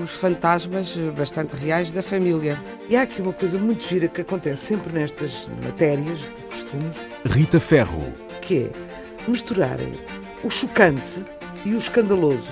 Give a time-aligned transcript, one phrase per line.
[0.00, 2.60] os fantasmas bastante reais da família.
[2.88, 6.96] E há aqui uma coisa muito gira que acontece sempre nestas matérias de costumes.
[7.26, 8.12] Rita Ferro.
[8.40, 8.70] Que é
[9.28, 9.98] misturarem
[10.42, 11.24] o chocante
[11.64, 12.50] e o escandaloso,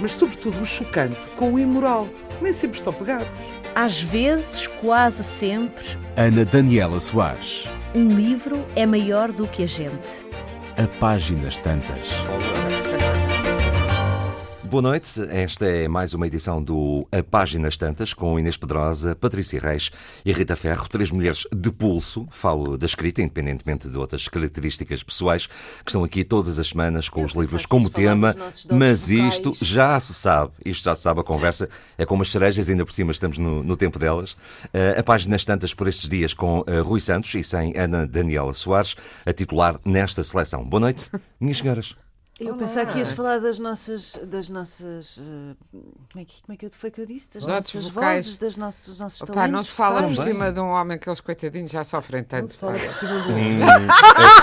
[0.00, 2.08] mas sobretudo o chocante com o imoral.
[2.40, 3.28] Nem sempre estão pegados.
[3.74, 5.84] Às vezes, quase sempre.
[6.16, 7.68] Ana Daniela Soares.
[7.94, 10.26] Um livro é maior do que a gente.
[10.76, 12.08] A páginas tantas.
[14.70, 19.58] Boa noite, esta é mais uma edição do A Páginas Tantas com Inês Pedrosa, Patrícia
[19.58, 19.90] Reis
[20.24, 25.48] e Rita Ferro, três mulheres de pulso, falo da escrita, independentemente de outras características pessoais,
[25.48, 28.32] que estão aqui todas as semanas com os livros como tema,
[28.70, 32.68] mas isto já se sabe, isto já se sabe, a conversa é com umas cerejas,
[32.68, 34.34] ainda por cima estamos no, no tempo delas.
[34.66, 38.54] Uh, a Páginas Tantas por estes dias com uh, Rui Santos e sem Ana Daniela
[38.54, 38.94] Soares,
[39.26, 40.64] a titular nesta seleção.
[40.64, 41.10] Boa noite,
[41.40, 41.96] minhas senhoras.
[42.40, 44.18] Eu pensava que ias falar das nossas.
[44.26, 45.56] Das nossas uh,
[46.10, 47.34] como, é que, como é que foi que eu disse?
[47.34, 48.24] Das Notes nossas vocais.
[48.24, 49.52] vozes, das nossas, dos nossos Opa, talentos.
[49.52, 52.56] não se fala por cima de um homem que eles coitadinhos já sofrem tanto.
[52.64, 53.60] Hum,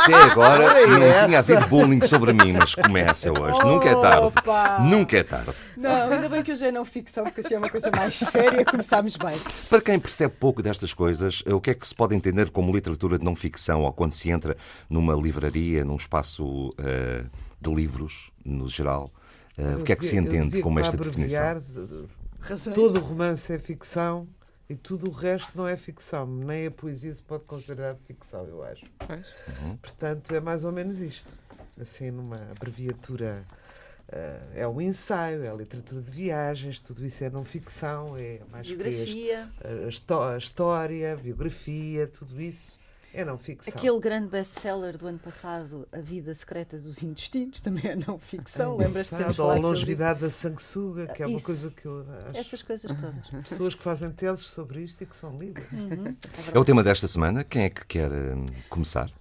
[0.04, 3.60] até agora não tinha havido bullying sobre mim, mas começa hoje.
[3.66, 4.28] Nunca é tarde.
[4.28, 4.80] Opa!
[4.80, 5.52] Nunca é tarde.
[5.76, 8.64] Não, ainda bem que hoje é não ficção, porque assim é uma coisa mais séria,
[8.64, 9.40] começámos bem.
[9.70, 13.18] Para quem percebe pouco destas coisas, o que é que se pode entender como literatura
[13.18, 14.56] de não ficção ou quando se entra
[14.90, 17.24] numa livraria, num espaço eh,
[17.60, 19.12] de livros, no geral?
[19.58, 21.42] Eh, o que é que se entende como esta para definição?
[22.74, 24.28] Todo romance é ficção
[24.70, 26.26] e tudo o resto não é ficção.
[26.28, 28.86] Nem a poesia se pode considerar de ficção, eu acho.
[29.06, 29.26] Pois.
[29.82, 31.38] Portanto, é mais ou menos isto.
[31.80, 33.44] Assim, numa abreviatura.
[34.10, 38.40] eh, é um ensaio, é a literatura de viagens, tudo isso é não ficção, é
[38.52, 38.84] mais que este,
[39.14, 39.50] Biografia.
[39.64, 42.80] a, histó- a história, a biografia, tudo isso
[43.14, 43.74] é não ficção.
[43.74, 48.78] Aquele grande best-seller do ano passado, A Vida Secreta dos Intestinos, também é não ficção.
[48.78, 51.46] Lembras-te de Ou a longevidade da sanguessuga, que é uma Isso.
[51.46, 52.38] coisa que eu acho.
[52.38, 53.28] Essas coisas todas.
[53.48, 55.64] Pessoas que fazem teses sobre isto e que são lidas.
[55.72, 56.16] Uhum.
[56.54, 57.44] É o tema desta semana.
[57.44, 58.36] Quem é que quer eh,
[58.70, 59.12] começar?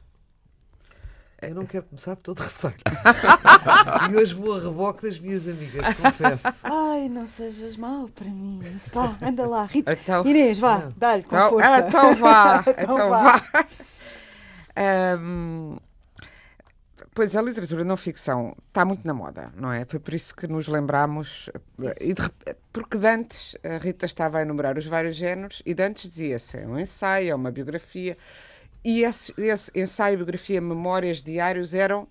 [1.42, 2.74] Eu não quero começar por todo receio.
[4.10, 6.60] e hoje vou a reboque das minhas amigas, confesso.
[6.64, 8.62] Ai, não sejas mau para mim.
[8.92, 9.92] Pá, anda lá, Rita.
[9.92, 10.94] Então, Inês, vá, Não.
[10.96, 11.68] dá-lhe com então, força.
[11.68, 13.22] ah, então vá, Então então vá.
[13.22, 13.66] vá.
[14.76, 15.76] Ahm,
[17.14, 19.84] pois a literatura não ficção está muito na moda, não é?
[19.84, 21.50] Foi por isso que nos lembramos,
[22.00, 22.22] e de
[22.72, 26.58] porque de antes a Rita estava a enumerar os vários géneros e de antes dizia-se
[26.58, 28.16] é um ensaio, é uma biografia,
[28.86, 32.06] e esse, esse ensaio, biografia, memórias, diários eram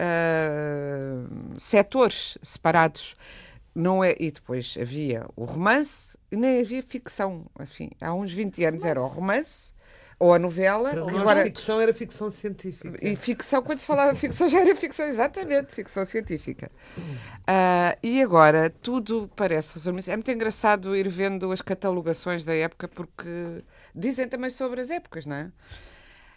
[0.00, 1.26] ah,
[1.58, 3.14] setores separados.
[3.74, 7.44] Não é, e depois havia o romance e nem havia ficção.
[7.60, 9.70] Enfim, há uns 20 anos era o romance
[10.18, 10.88] ou a novela.
[10.88, 12.98] Para nós, agora, ficção era ficção científica.
[13.02, 16.70] e ficção, quando se falava ficção, já era ficção, exatamente, ficção científica.
[17.46, 20.10] Ah, e agora tudo parece resumir-se.
[20.10, 23.62] É muito engraçado ir vendo as catalogações da época, porque
[23.94, 25.50] dizem também sobre as épocas, não é?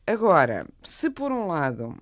[0.05, 1.95] Agora, se por um lado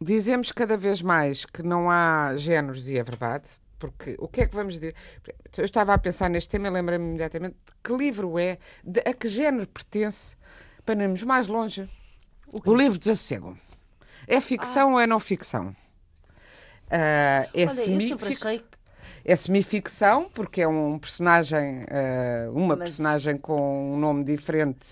[0.00, 4.46] dizemos cada vez mais que não há géneros, e é verdade, porque o que é
[4.46, 4.94] que vamos dizer?
[5.56, 9.12] Eu estava a pensar neste tema e lembrei-me imediatamente de que livro é, de, a
[9.12, 10.36] que género pertence,
[10.84, 11.88] para irmos mais longe.
[12.52, 13.56] O, livro de Desassossego.
[14.26, 15.74] É ficção ou é não ficção?
[16.90, 18.60] Ah, é semi-ficção.
[19.24, 24.86] É semi-ficção, porque é um personagem, ah, uma Mas- personagem com um nome diferente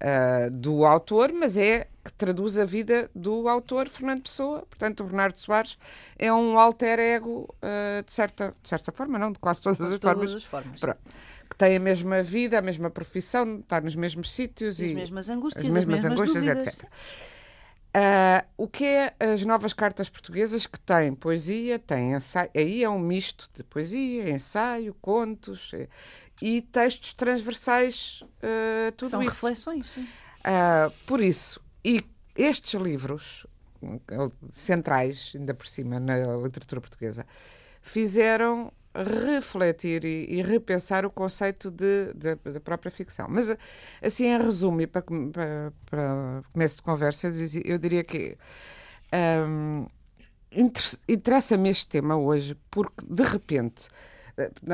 [0.00, 4.66] ah, do autor, mas é que traduz a vida do autor, Fernando Pessoa.
[4.66, 5.78] Portanto, o Bernardo Soares
[6.18, 9.94] é um alter ego, ah, de, certa, de certa forma, não, de quase todas de
[9.94, 10.34] as todas formas.
[10.34, 10.80] as formas.
[10.80, 11.00] Pronto.
[11.48, 15.28] Que tem a mesma vida, a mesma profissão, está nos mesmos sítios E as mesmas
[15.28, 16.66] angústias, as as mesmas mesmas angústias, dúvidas.
[16.66, 16.88] etc.
[17.92, 22.88] Ah, o que é as novas cartas portuguesas que têm poesia, têm ensaio, aí é
[22.88, 25.72] um misto de poesia, ensaio, contos
[26.42, 29.30] e textos transversais, ah, tudo São isso.
[29.32, 30.08] reflexões, sim.
[30.44, 32.04] Ah, por isso, e
[32.36, 33.46] estes livros
[33.82, 37.26] eh, centrais, ainda por cima, na literatura portuguesa,
[37.82, 43.26] fizeram refletir e, e repensar o conceito da própria ficção.
[43.28, 43.48] Mas,
[44.02, 48.36] assim, em resumo, e para, para, para começo de conversa, eu dizia- eu diria que
[50.52, 53.88] inter- interessa-me este tema hoje porque, de repente,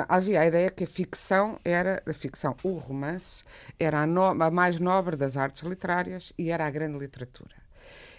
[0.09, 3.43] havia a ideia que a ficção era, a ficção, o romance,
[3.79, 7.55] era a, no- a mais nobre das artes literárias e era a grande literatura.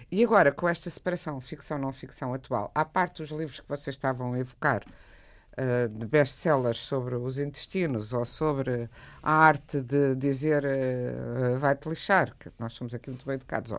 [0.09, 4.39] E agora, com esta separação ficção-não-ficção atual, à parte dos livros que vocês estavam a
[4.39, 8.89] evocar, uh, de best-sellers sobre os intestinos ou sobre
[9.21, 13.73] a arte de dizer uh, vai-te lixar, que nós somos aqui muito bem educados,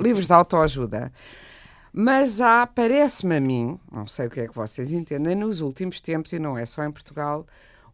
[0.00, 1.12] livros de autoajuda.
[1.96, 6.00] Mas há, parece-me a mim, não sei o que é que vocês entendem, nos últimos
[6.00, 7.46] tempos, e não é só em Portugal,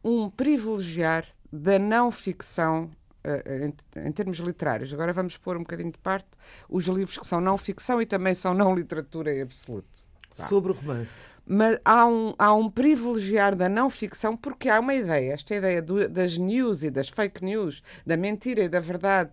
[0.03, 2.91] um privilegiar da não ficção
[3.23, 4.95] Uh, em, em, termos literários.
[4.95, 6.27] Agora vamos pôr um bocadinho de parte
[6.71, 9.87] os livros que são não ficção e também são não literatura em absoluto.
[10.33, 11.21] Sobre o romance.
[11.53, 15.83] Mas há um, há um privilegiar da não ficção porque há uma ideia, esta ideia
[15.83, 19.33] do, das news e das fake news, da mentira e da verdade,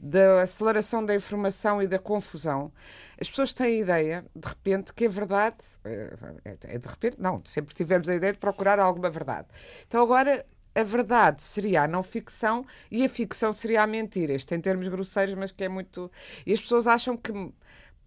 [0.00, 2.72] da aceleração da informação e da confusão.
[3.20, 5.58] As pessoas têm a ideia, de repente, que a verdade.
[5.84, 9.48] É, é de repente, não, sempre tivemos a ideia de procurar alguma verdade.
[9.86, 14.32] Então agora a verdade seria a não ficção e a ficção seria a mentira.
[14.32, 16.10] Isto em termos grosseiros, mas que é muito.
[16.46, 17.30] E as pessoas acham que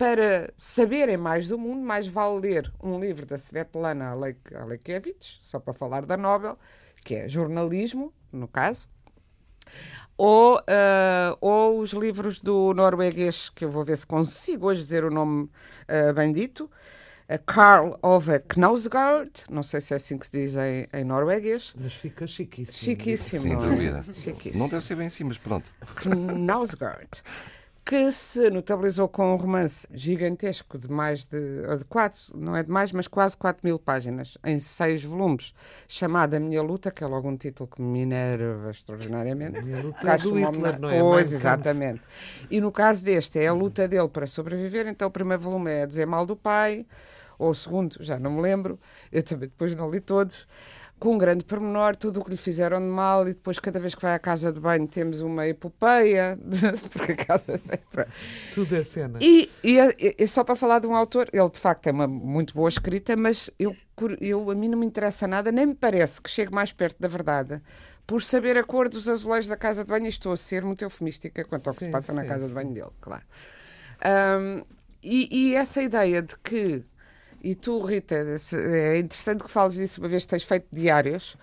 [0.01, 5.75] para saberem mais do mundo, mais vale ler um livro da Svetlana Alexievich, só para
[5.75, 6.57] falar da Nobel,
[7.05, 8.87] que é jornalismo, no caso,
[10.17, 15.03] ou, uh, ou os livros do norueguês, que eu vou ver se consigo hoje dizer
[15.03, 16.67] o nome uh, bem dito,
[17.45, 21.75] Karl Ove Knausgaard, não sei se é assim que se diz em, em norueguês.
[21.77, 22.75] Mas fica chiquíssimo.
[22.75, 23.41] Chiquíssimo.
[23.41, 24.03] Sem dúvida.
[24.55, 25.71] Não deve ser bem assim, mas pronto.
[25.97, 27.21] Knausgaard
[27.83, 32.69] que se notabilizou com um romance gigantesco de mais de, de quatro, não é de
[32.69, 35.53] mais, mas quase 4 mil páginas, em seis volumes,
[35.87, 39.59] chamado A Minha Luta, que é logo um título que me enerva extraordinariamente.
[39.59, 40.99] A minha luta é do Hitler, não é?
[40.99, 42.01] Pois, exatamente.
[42.49, 45.85] E no caso deste, é a luta dele para sobreviver, então o primeiro volume é
[45.85, 46.85] dizer mal do pai,
[47.37, 48.79] ou o segundo, já não me lembro,
[49.11, 50.47] eu também depois não li todos,
[51.01, 53.95] com um grande pormenor, tudo o que lhe fizeram de mal, e depois, cada vez
[53.95, 56.37] que vai à casa de banho, temos uma epopeia.
[56.93, 57.59] porque a casa
[58.53, 59.17] Tudo é cena.
[59.19, 59.77] E, e,
[60.19, 63.15] e, só para falar de um autor, ele de facto é uma muito boa escrita,
[63.15, 63.75] mas eu,
[64.19, 67.07] eu, a mim não me interessa nada, nem me parece que chegue mais perto da
[67.07, 67.59] verdade
[68.05, 71.43] por saber a cor dos azulejos da casa de banho, estou a ser muito eufemística
[71.45, 72.47] quanto ao que sim, se passa sim, na casa sim.
[72.49, 73.23] de banho dele, claro.
[74.05, 74.63] Um,
[75.01, 76.83] e, e, essa ideia de que
[77.43, 81.35] e tu, Rita, é interessante que fales disso uma vez que tens feito diários,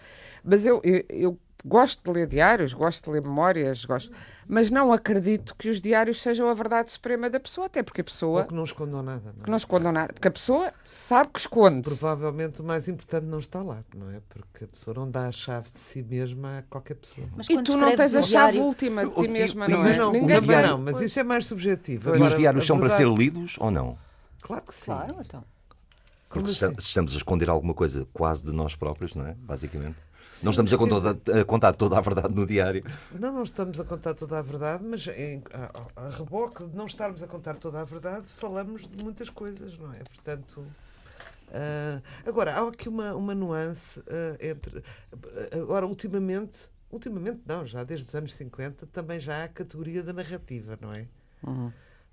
[0.44, 4.12] mas eu, eu, eu gosto de ler diários, gosto de ler memórias, gosto,
[4.46, 8.04] mas não acredito que os diários sejam a verdade suprema da pessoa, até porque a
[8.04, 8.42] pessoa.
[8.42, 9.32] Ou que não escondam nada.
[9.34, 9.44] Não é?
[9.44, 10.12] Que não escondam nada.
[10.12, 11.82] Porque a pessoa sabe que esconde.
[11.82, 14.20] Provavelmente o mais importante não está lá, não é?
[14.28, 17.28] Porque a pessoa não dá a chave de si mesma a qualquer pessoa.
[17.36, 18.62] Mas e tu não tens a chave diário...
[18.62, 19.96] última de ti mesma, não é?
[19.96, 22.16] Não, Ninguém não, mas isso é mais subjetivo.
[22.16, 23.02] E os diários são verdade...
[23.02, 23.98] para ser lidos ou não?
[24.40, 24.86] Claro que sim.
[24.86, 25.44] Claro, então.
[26.28, 26.74] Porque assim?
[26.78, 29.34] estamos a esconder alguma coisa quase de nós próprios, não é?
[29.34, 29.96] Basicamente.
[30.28, 32.84] Sim, não estamos a contar, a contar, toda a verdade no diário.
[33.12, 36.84] Não, não estamos a contar toda a verdade, mas em, a, a, reboque de não
[36.84, 39.98] estarmos a contar toda a verdade, falamos de muitas coisas, não é?
[39.98, 40.64] Portanto.
[41.48, 44.04] Uh, agora, há aqui uma, uma nuance uh,
[44.38, 44.84] entre.
[45.50, 50.12] Agora, ultimamente, ultimamente não, já desde os anos 50, também já há a categoria da
[50.12, 51.06] narrativa, não é?
[51.42, 51.72] Uhum.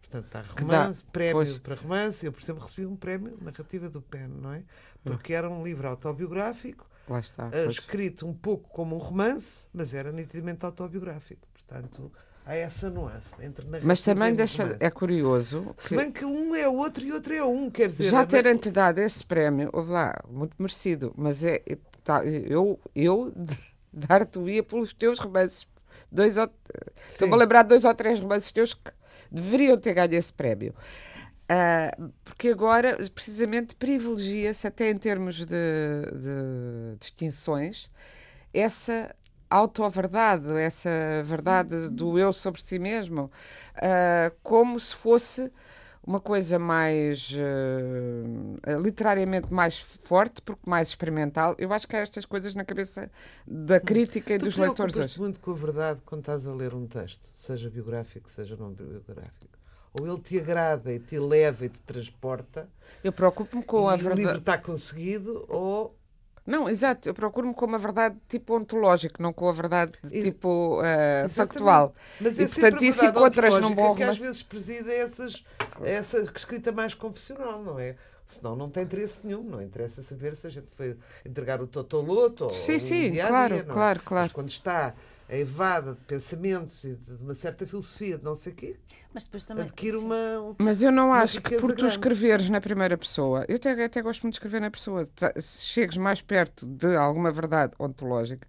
[0.10, 1.58] Portanto, há romance, dá, prémio pois.
[1.58, 2.26] para romance.
[2.26, 4.64] Eu, por exemplo, recebi um prémio narrativa do PEN, não é?
[5.04, 6.88] Porque era um livro autobiográfico,
[7.20, 11.48] está, uh, escrito um pouco como um romance, mas era nitidamente autobiográfico.
[11.54, 12.12] Portanto,
[12.46, 15.74] há essa nuance entre narrativa Mas também e deixa, é curioso.
[15.78, 18.10] Se que bem que um é outro e outro é um, quer dizer.
[18.10, 21.62] Já terem-te dado esse prémio, houve lá, muito merecido, mas é.
[22.04, 23.34] Tá, eu eu
[23.92, 25.68] dar-te-ia pelos teus romances.
[26.12, 26.38] Dois
[27.10, 28.92] Estou-me a lembrar de dois ou três romances teus que
[29.32, 30.74] deveriam ter ganho esse prémio.
[31.46, 37.90] Uh, porque agora, precisamente, privilegia-se, até em termos de, de distinções,
[38.54, 39.16] essa
[39.50, 40.90] auto-verdade, essa
[41.24, 43.32] verdade do eu sobre si mesmo,
[43.78, 45.52] uh, como se fosse
[46.06, 51.56] uma coisa mais uh, literariamente mais forte, porque mais experimental.
[51.58, 53.10] Eu acho que há estas coisas na cabeça
[53.46, 55.20] da crítica e tu dos leitores hoje.
[55.20, 59.56] muito com a verdade quando estás a ler um texto, seja biográfico, seja não biográfico.
[60.00, 62.70] Ou ele te agrada e te leva e te transporta.
[63.04, 64.22] Eu preocupo-me com a verdade.
[64.22, 65.96] O livro está conseguido, ou
[66.46, 67.10] não, exato.
[67.10, 71.94] Eu procuro-me com uma verdade tipo ontológica, não com a verdade tipo uh, factual.
[72.22, 75.44] Mas é e, portanto, isso encontras num bom que às vezes presida essas,
[75.84, 77.96] essa escrita mais confessional, não é?
[78.26, 82.50] Senão não tem interesse nenhum, não interessa saber se a gente foi entregar o Totoloto
[82.52, 83.70] sim, ou sim, o dia claro, dia, não.
[83.70, 83.74] É?
[83.74, 84.26] claro, claro.
[84.26, 84.94] Mas quando está
[85.28, 88.76] a evada de pensamentos e de uma certa filosofia de não sei o quê,
[89.14, 90.56] mas depois também adquire uma.
[90.60, 94.22] Mas eu não acho que por tu escreveres na primeira pessoa, eu até, até gosto
[94.24, 95.10] muito de escrever na pessoa,
[95.42, 98.48] se chegues mais perto de alguma verdade ontológica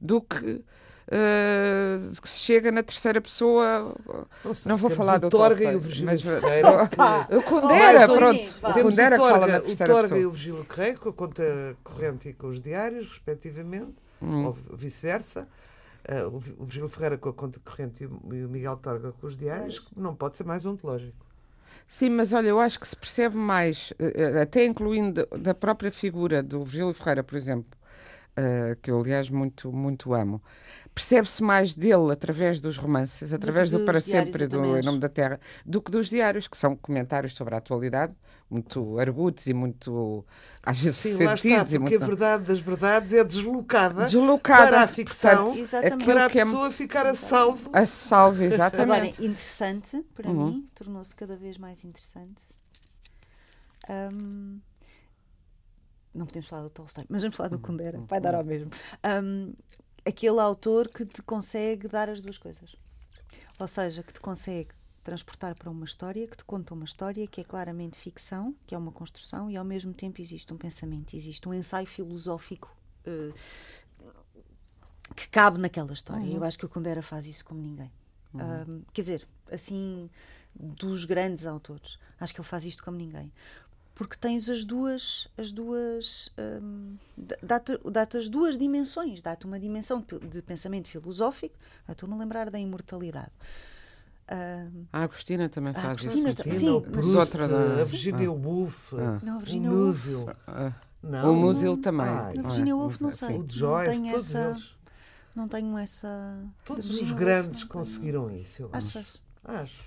[0.00, 0.62] do que
[1.10, 3.94] eh, que se chega na terceira pessoa.
[4.44, 6.88] Nossa, Não vou falar o do Torga e o Virgílio mas- Ferreira.
[7.28, 8.34] que- Eu Condera, pronto.
[8.36, 8.58] Inês.
[8.58, 10.28] O Condera o que fala Torga, na o terceira Torga e pessoa.
[10.28, 14.46] o Virgílio Correio, com a conta corrente e com os diários, respectivamente, Hum.
[14.46, 15.48] ou vice-versa.
[16.06, 18.76] Ah, o Vi- o Virgílio Ferreira com a conta corrente e o e o Miguel
[18.76, 21.26] Torga com os diários, que não pode ser mais ontológico.
[21.86, 25.90] Sim, mas olha, eu acho que se percebe mais, eh, eh, até incluindo da- própria
[25.90, 27.78] figura do Virgílio Ferreira, por exemplo,
[28.36, 30.42] eh, que eu aliás muito, muito amo,
[30.94, 34.82] percebe-se mais dele através dos romances, através do dos Para Sempre do Em.
[34.82, 38.12] Nome da Terra, do que dos diários, que são comentários sobre a atualidade,
[38.50, 40.24] muito argutos e muito,
[40.62, 41.72] às vezes, Sim, lá está, sentidos.
[41.74, 42.06] e porque a muito...
[42.06, 46.04] verdade das verdades é deslocada, Deslocada para a ficção, portanto, Exatamente.
[46.04, 47.70] para a aquilo que é pessoa ficar a salvo.
[47.72, 49.24] a salve, Agora, exatamente.
[49.24, 50.46] interessante, para Uhum.
[50.50, 52.42] mim, tornou-se cada vez mais interessante.
[53.88, 54.60] Ahm,
[56.14, 58.70] não podemos falar do Tolstói, mas vamos falar do Kundera, vai dar ao mesmo.
[59.02, 59.52] Ahm,
[60.04, 62.74] aquele autor que te consegue dar as duas coisas.
[63.58, 64.70] Ou seja, que te consegue
[65.08, 68.78] transportar para uma história, que te conta uma história que é claramente ficção, que é
[68.78, 72.68] uma construção, e ao mesmo tempo existe um pensamento, existe um ensaio filosófico
[73.06, 73.32] eh,
[75.16, 76.26] que cabe naquela história.
[76.28, 77.90] Eu acho que o Kundera faz isso como ninguém.
[78.38, 80.10] Ahm, quer dizer, assim,
[80.54, 83.32] dos grandes autores, acho que ele faz isto como ninguém.
[83.94, 86.30] Porque tens as duas, as duas,
[87.16, 92.18] dá- dá-te dá-te as duas dimensões, dá-te uma dimensão de pensamento filosófico, ah, estou-me a
[92.18, 93.32] lembrar da imortalidade.
[94.30, 96.42] Ahm, A Agostina também A faz Agostina isso.
[96.42, 99.18] Cristina, sim, Proust, Outra da- a Virginia Woolf, Ah.
[99.22, 99.54] Não, a o Woolf.
[100.06, 100.30] Musil.
[100.46, 102.06] Ah, Não, o Musil também.
[102.06, 102.42] Ai, A?
[102.42, 103.38] Virginia Woolf, não sei.
[103.38, 104.74] o de Joyce, não tenho todos essa, eles.
[105.34, 106.38] não tenho essa.
[106.64, 107.84] Todos os grandes Woolf, tenho.
[107.84, 108.98] conseguiram isso, eu acho.
[108.98, 109.20] Achas?
[109.44, 109.84] Acho.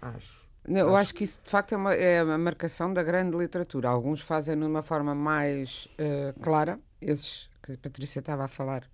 [0.00, 0.42] Acho.
[0.68, 3.88] Não, Eu acho que isso de facto é uma, é uma marcação da grande literatura.
[3.88, 8.84] Alguns fazem de uma forma mais eh, clara, esses que a Patrícia estava a falar.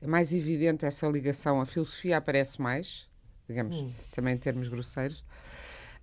[0.00, 1.60] É mais evidente essa ligação.
[1.60, 3.06] A filosofia aparece mais,
[3.48, 3.90] digamos, Hum.
[4.14, 5.22] também em termos grosseiros.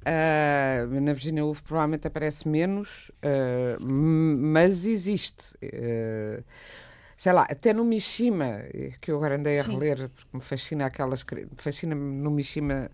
[0.05, 3.12] Ah, na Virginia Woolf provavelmente aparece menos,
[3.79, 5.53] m- mas existe.
[5.62, 6.41] Eh,
[7.17, 8.62] sei lá, até no Mishima,
[9.01, 9.74] que eu agora andei a Sim.
[9.74, 11.25] reler, porque me fascina aquelas.
[11.58, 12.89] Fascina-me no Mishima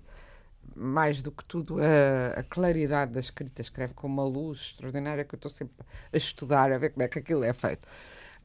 [0.76, 3.62] mais do que tudo a, a claridade da escrita.
[3.62, 5.76] Escreve com uma luz extraordinária que eu estou sempre
[6.12, 7.88] a estudar, a ver como é que aquilo é feito.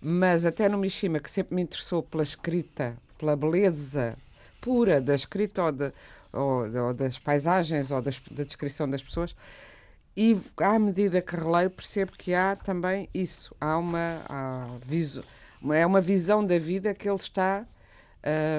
[0.02, 4.16] Mas até no Mishima, que sempre me interessou pela escrita, pela beleza
[4.60, 5.92] pura da escrita ou, de-
[6.32, 9.34] ou- ou das paisagens ou das- da descrição das pessoas,
[10.16, 13.54] e à medida que releio percebo que há também isso.
[13.60, 14.66] Há uma, há
[15.72, 17.64] é uma visão da vida que ele está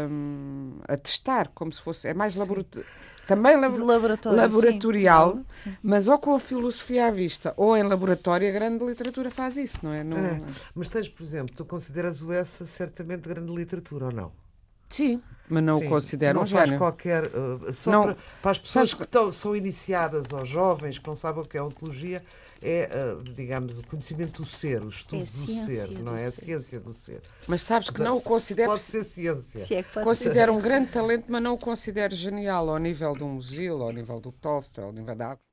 [0.10, 2.08] hum, a testar, como se fosse.
[2.08, 2.88] É mais laboratório.
[3.28, 4.38] Também laboratório.
[4.38, 5.78] laboratorial, Sim.
[5.82, 9.78] mas ou com a filosofia à vista ou em laboratório, a grande literatura faz isso,
[9.84, 10.04] não é?
[10.04, 10.42] Não- É.
[10.76, 14.32] Mas tens, por exemplo, tu consideras o Essa certamente grande literatura ou não?
[14.92, 15.88] Sim, mas não Sim.
[15.88, 16.78] o considero não um faz gênio.
[16.78, 17.26] qualquer.
[17.26, 18.04] uh, só Não.
[18.04, 21.48] para, para as pessoas Sabes que estão, são iniciadas, ou jovens que não sabem o
[21.48, 22.24] que é ontologia,
[22.62, 26.16] é, uh, digamos, o conhecimento do ser, o estudo É a do ser, do não
[26.16, 26.26] é?
[26.28, 26.42] A ser.
[26.42, 27.22] ciência do ser.
[27.48, 28.70] Mas sabes que não o considero.
[28.72, 29.66] Pode ser ciência.
[29.66, 33.28] Se é pode Considero um grande talento, mas não o considero genial ao nível do
[33.28, 35.51] Musil, ao nível do Tolstói, ao nível da Água.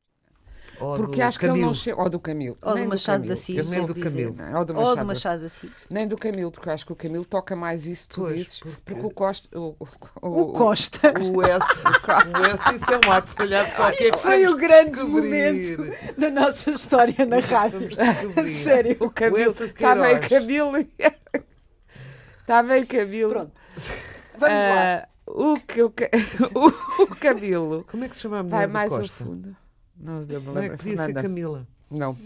[0.80, 1.74] Ou Porque do acho que ele não Camilo.
[1.74, 2.00] chega.
[2.02, 2.56] Ou do Camilo.
[2.62, 3.34] Ou nem do Machado Camilo.
[3.34, 3.70] da Silva.
[3.70, 4.08] Nem do dizer.
[4.10, 4.34] Camilo.
[4.36, 5.74] Não, ou do Ou Machado, do da Machado da Silva.
[5.90, 8.60] Nem do Camilo, porque eu acho que o Camilo toca mais isso, tu Pois, dizes.
[8.60, 9.58] porque- Porque o Costa.
[9.58, 9.76] O,
[10.22, 11.12] O Costa.
[11.20, 15.14] O S, o S, isso é um ato falhado qualquer Isto foi o grande descobrir.
[15.76, 17.88] momento da nossa história na rádio.
[18.62, 18.96] Sério.
[19.00, 19.50] O Camilo.
[19.50, 20.28] Estava em Queiroz.
[20.28, 20.72] Camilo.
[22.40, 23.30] Estava em Camilo.
[23.30, 23.52] Pronto.
[24.38, 24.98] Vamos lá.
[25.04, 25.92] Ah, O, que, o,
[26.54, 29.56] o, o Camilo Como é que se chama a mulher vai do mais ao fundo.
[30.00, 31.14] Não, se lembro, Não é que devia ser.
[31.14, 31.66] Camila?
[31.90, 32.16] Não.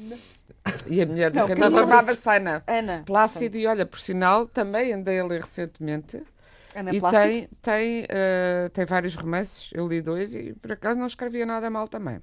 [0.87, 2.62] E a mulher do Não, Camilo Camila chamava-se Ana.
[2.67, 3.02] Ana.
[3.07, 6.23] Plácido, e olha, por sinal, também andei a ler recentemente.
[6.75, 7.25] Ana e Plácido.
[7.25, 11.69] tem, tem, eh, tem vários romances, eu li dois e por acaso não escrevia nada
[11.69, 12.21] mal também.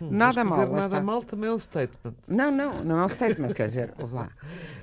[0.00, 0.66] nada mal.
[0.70, 1.00] Nada está.
[1.02, 2.14] mal também é um statement.
[2.26, 4.30] Não, não, não é um statement, quer dizer, lá.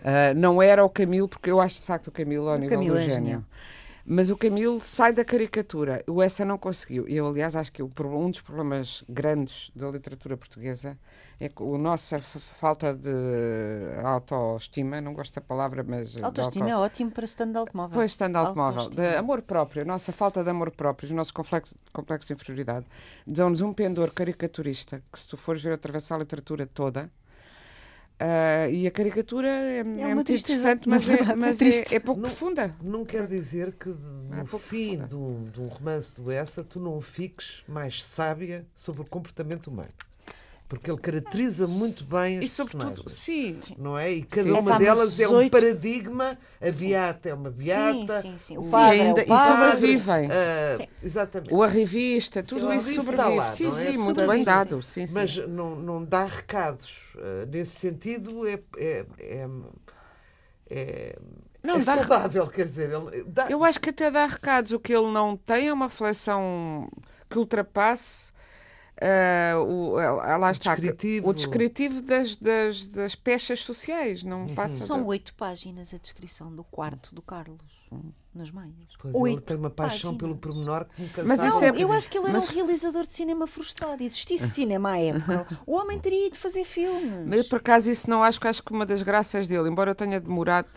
[0.03, 2.95] Ah, não era o Camilo, porque eu acho de facto o Camilo ao nível Camilo
[2.95, 3.15] do é gênio.
[3.15, 3.43] genial.
[4.09, 6.01] Mas o Camilo sai da caricatura.
[6.07, 7.05] O Essa não conseguiu.
[7.09, 10.97] Eu, aliás, acho que o um dos problemas grandes da literatura portuguesa
[11.37, 13.11] é que a nossa falta de
[14.01, 16.11] autoestima, não gosto da palavra, mas.
[16.11, 17.95] de Autoestima auto- é ótimo para stand automóvel.
[17.95, 18.89] Pois, stand automóvel.
[18.89, 22.85] De amor próprio, a nossa falta de amor próprio, o nosso complexo, complexo de inferioridade,
[23.25, 27.11] dão-nos um pendor caricaturista que, se tu fores ver atravessar a literatura toda,
[28.19, 31.95] ah, e a caricatura é, é uma muito tristeza, interessante, mas, é, é mas é,
[31.95, 32.75] é pouco Não- profunda.
[32.81, 36.79] Não quer dizer que É no fim de um, de um romance do Essa tu
[36.79, 39.89] não fiques mais sábia sobre o comportamento humano.
[40.69, 43.57] Porque ele caracteriza muito bem as E sobretudo, sim.
[43.77, 44.11] Não é?
[44.11, 44.51] E cada Sim.
[44.51, 46.37] uma delas é um paradigma.
[46.61, 48.21] A beata é uma beata.
[48.21, 48.57] Sim, sim, sim.
[48.57, 49.71] O padre ainda- é e o padre.
[49.71, 50.29] sobrevivem.
[50.29, 51.53] Ah, exatamente.
[51.53, 53.35] O arrivista, tudo Sim, isso sobrevive.
[53.37, 53.71] lá, sim, é?
[53.71, 54.81] sim, muito bem dado.
[54.83, 55.05] Sim.
[55.11, 57.07] Mas não, não dá recados.
[57.17, 59.47] Ah, nesse sentido, é, é, é,
[60.69, 61.15] é,
[61.63, 62.89] Não, é dá- saudável, quer dizer.
[63.27, 64.73] Dá, Eu acho que até dá recados.
[64.73, 66.89] O que ele não tem é uma reflexão
[67.29, 68.35] que ultrapasse
[68.99, 71.29] eh, o, eh, lá está, descritivo.
[71.29, 74.23] o descritivo das, das, das peças sociais.
[74.23, 74.77] Não passa.
[74.85, 77.57] São da- oito páginas a descrição do quarto do Carlos
[78.35, 78.73] nas meias.
[78.99, 80.17] Pois ele tem uma paixão páginas.
[80.17, 81.49] pelo pormenor que nunca Mas sabe.
[81.49, 84.03] isso Não, é- eu acho que ele era Mas- um realizador de cinema frustrado.
[84.03, 87.25] Existisse cinema à época, o homem teria ido fazer filmes.
[87.25, 89.95] Mas por acaso isso não acho que acho que uma das graças dele, embora eu
[89.95, 90.67] tenha demorado,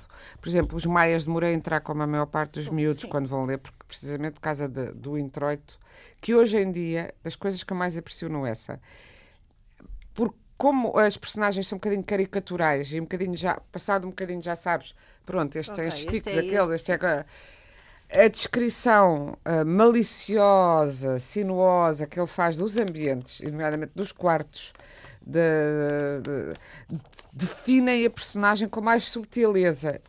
[0.41, 3.09] por exemplo, os Maias demorei a entrar como a maior parte dos miúdos sim.
[3.09, 5.80] quando vão ler, porque precisamente por causa de- do introito,
[6.21, 8.81] que hoje em dia, das coisas que eu mais aprecio no essa,
[10.15, 14.43] porque como as personagens são um bocadinho caricaturais e um bocadinho já, passado um bocadinho
[14.43, 17.25] já sabes, pronto, este tem Ok, estes este ticos, é aquele, este, este é...
[18.13, 24.73] A descrição ah, maliciosa, sinuosa que ele faz dos ambientes, nomeadamente dos quartos,
[25.23, 27.01] de- de-
[27.33, 30.01] definem a personagem com mais subtileza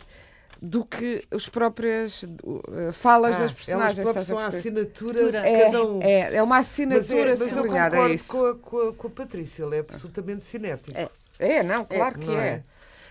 [0.62, 4.00] do que as próprias uh, falas Ah, das elas personagens.
[4.00, 6.02] próprias estás são a assinatura de É, cada um.
[6.02, 8.26] é, é uma Mas, assinatura é, mas eu concordo é isso.
[8.28, 10.98] com a, com, a, com a Patrícia, ele é absolutamente cinético.
[10.98, 11.10] É.
[11.40, 12.50] É, não, claro que não é.
[12.50, 12.64] é?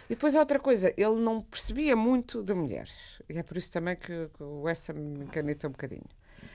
[0.08, 2.92] E depois há outra coisa, ele não percebia muito de mulheres.
[3.28, 6.04] E é por isso também que, que o essa me caneta um bocadinho.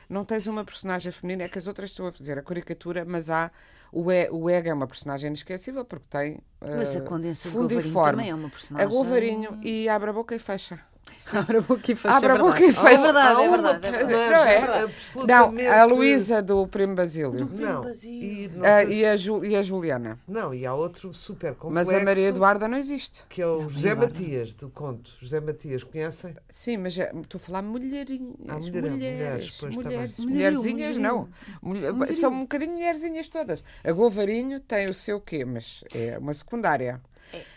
[0.09, 3.29] Não tens uma personagem feminina, é que as outras estão a fazer a caricatura, mas
[3.29, 3.51] há.
[3.95, 6.39] O, e, o Ega é uma personagem inesquecível porque tem.
[6.59, 8.85] Mas a eh, e Govarinho também é uma personagem.
[8.85, 10.81] A Golvarinho e abre a boca e fecha.
[11.33, 12.89] Abre a boca e Abre a boca e É fecha.
[12.89, 13.41] é uma verdade.
[13.41, 13.79] É verdade.
[13.81, 14.31] personagem
[15.15, 15.27] Não é?
[15.27, 17.49] Não, a Luísa do Primo Basílio.
[17.51, 18.61] Não, Basílio.
[18.63, 20.19] e, Ah, e, a Ju- e a Juliana.
[20.27, 21.57] não, e há outro super Mas
[21.87, 23.23] complexo, a Maria Eduarda não existe.
[23.27, 23.95] que é o Não, José.
[23.95, 25.11] Matias, do conto.
[25.19, 26.35] José Matias, conhecem?
[26.49, 28.35] Sim, mas é- estou a falar mulherinhas.
[28.47, 29.57] Ah, mulherão, mulheres, mulheres.
[29.59, 30.19] pois, tá mulheres.
[30.19, 31.27] Mulherzinhas, não.
[31.61, 33.63] Mulher- São um bocadinho mulherzinhas todas.
[33.83, 35.43] A Golvarinho tem o seu quê?
[35.43, 37.01] Mas é uma secundária.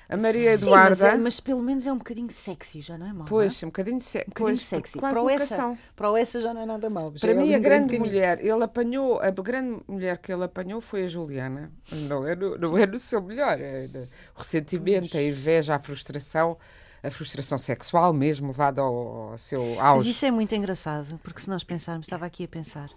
[0.08, 1.08] A Maria Sim, mas, Eduarda.
[1.08, 3.26] é- mas pelo menos é um bocadinho sexy, já não é mau.
[3.28, 4.18] Pois, não um bocadinho, se...
[4.18, 4.20] é?
[4.22, 4.98] um bocadinho pois, sexy.
[4.98, 7.58] Para o essa, para o essa já não é nada já Para é mim, a
[7.58, 11.70] grande mulher, ele apanhou, a grande mulher que ele apanhou foi a Juliana.
[11.92, 13.60] Não é no, não é no seu melhor.
[13.60, 13.86] É
[14.34, 16.56] o ressentimento, a inveja, a frustração,
[17.02, 20.10] a frustração sexual mesmo, levada ao, ao seu Mas auge.
[20.10, 22.88] isso é muito engraçado, porque se nós pensarmos, estava aqui a pensar,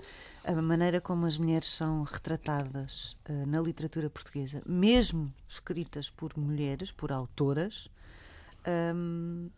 [0.44, 6.92] a maneira como as mulheres são retratadas eh, na literatura portuguesa, mesmo escritas por mulheres,
[6.92, 7.88] por autoras,
[8.96, 9.50] hum,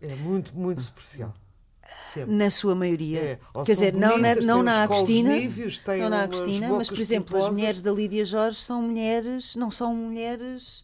[0.00, 1.34] É muito, muito superficial.
[2.12, 2.32] Sempre.
[2.34, 3.20] na sua maioria.
[3.20, 6.68] É, Quer dizer, não na, bonitas, não na uns colos Agostina, níveos, não na Agostina,
[6.68, 10.83] mas por exemplo, as mulheres da Lídia Jorge são mulheres, não são mulheres.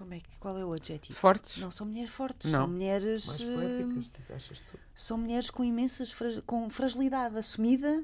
[0.00, 1.18] Como é que qual é o adjetivo?
[1.18, 1.58] Fortes?
[1.58, 2.60] Não são mulheres fortes, Não.
[2.60, 4.78] são mulheres Mais poéticas, achas tu?
[4.94, 8.02] são mulheres com imensas fra- com fragilidade assumida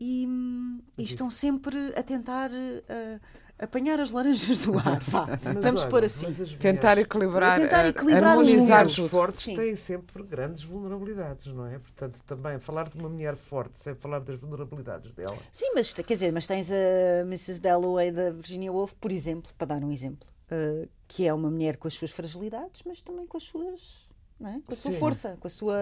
[0.00, 3.20] e, hum, e estão sempre a tentar eh,
[3.60, 4.98] apanhar as laranjas do ar.
[5.02, 6.26] Vá, Mas vamos olha, pôr assim.
[6.26, 9.54] as Tentar mulheres- equilibrar, Tentar eh, equilibrar os As mulheres fortes Sim.
[9.54, 11.78] têm sempre grandes vulnerabilidades, não é?
[11.78, 15.38] Portanto, também falar de uma mulher forte sem falar das vulnerabilidades dela.
[15.52, 17.60] Sim, mas quer dizer, mas tens a Mrs.
[17.62, 21.76] Dalloway da Virginia Woolf, por exemplo, para dar um exemplo, eh, que é uma mulher
[21.76, 24.06] com as suas fragilidades, mas também com as suas.
[24.40, 24.60] não é?
[24.66, 24.98] Com a sua Sim.
[24.98, 25.76] força, com a sua.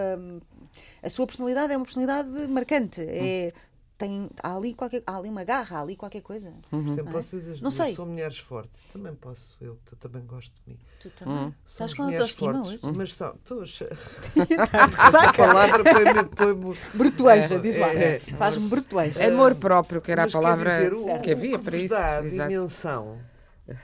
[1.03, 3.01] A sua personalidade é uma personalidade marcante.
[3.01, 3.53] É,
[3.97, 6.53] tem, há, ali qualquer, há ali uma garra, há ali qualquer coisa.
[6.69, 7.11] Sempre Não é?
[7.13, 7.95] posso dizer, Não sei.
[7.95, 8.81] são mulheres fortes.
[8.91, 10.79] Também posso, eu, tu também gosto de mim.
[10.99, 11.35] Tu também.
[11.37, 12.97] São Estás as com mulheres autoestima fortes, hoje?
[12.97, 13.37] Mas são.
[13.45, 16.53] Tu, Estás de a palavra põe-me.
[16.55, 17.93] põe Brutueja, É, diz lá.
[17.93, 18.19] é, é.
[18.19, 19.25] Faz-me brutueja.
[19.27, 21.89] Amor próprio, que era a Mas palavra dizer, o- que havia para isso.
[21.89, 22.49] dá a Exato.
[22.49, 23.17] dimensão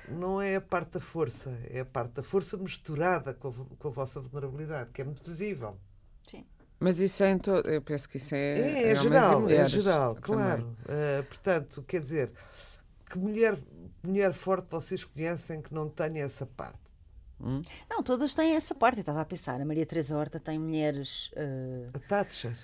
[0.10, 3.88] não é a parte da força, é a parte da força misturada com a, com
[3.88, 5.78] a vossa vulnerabilidade, que é muito visível.
[6.84, 7.70] Mas isso é em todo.
[7.70, 8.60] Eu penso que isso é.
[8.60, 10.22] É, é e geral, é mulheres geral, também.
[10.36, 10.78] claro.
[10.90, 12.32] Ah, portanto, quer dizer,
[13.08, 13.56] que mulher,
[14.04, 16.80] mulher forte vocês conhecem que não tenha essa parte?
[17.88, 18.98] Não, todas têm essa parte.
[18.98, 22.58] Eu estava a pensar, a Maria Teresa Horta tem mulheres eh, A Thatcher.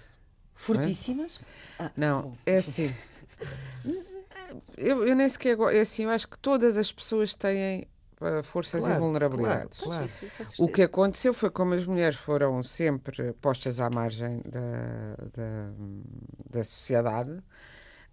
[0.55, 1.39] fortíssimas.
[1.77, 2.37] Ah, Não, bom.
[2.43, 2.91] é assim.
[4.77, 5.57] Eu, eu nem sequer.
[5.73, 7.87] É assim, eu acho que todas as pessoas têm
[8.21, 9.79] eh, forças e Claro, vulnerabilidades.
[9.79, 10.53] claro, claro.
[10.59, 15.71] O que aconteceu foi como as mulheres foram sempre postas à margem da, da,
[16.49, 17.41] da sociedade.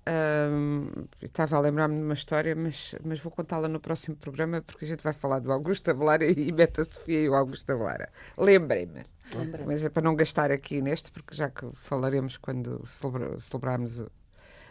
[0.07, 0.91] Ahm,
[1.23, 4.89] estava a lembrar-me de uma história, mas, mas vou contá-la no próximo programa porque a
[4.89, 8.11] gente vai falar do Augusto Avelara e mete a Sofia e o Augusto Avelara.
[8.37, 9.03] Lembrei-me.
[9.35, 9.73] Lembrei-me.
[9.73, 14.03] Mas é para não gastar aqui neste, porque já que falaremos quando celebra- celebrarmos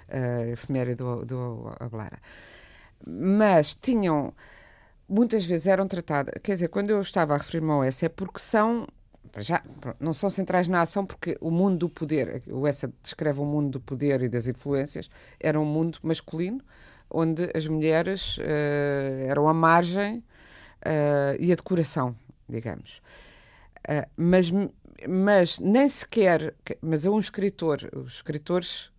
[0.10, 2.20] a efeméride do, do Ablara.
[3.06, 4.34] Mas tinham,
[5.08, 8.40] muitas vezes eram tratadas, quer dizer, quando eu estava a referir-me ao Essa é porque
[8.40, 8.88] são,
[9.38, 9.62] já,
[10.00, 13.72] não são centrais na ação, porque o mundo do poder, o Essa descreve o mundo
[13.72, 16.62] do poder e das influências, era um mundo masculino,
[17.10, 22.16] onde as mulheres uh, eram a margem uh, e a decoração,
[22.50, 23.02] digamos.
[23.88, 24.52] Uh, mas,
[25.08, 28.92] mas nem sequer, mas a um escritor, os escritores,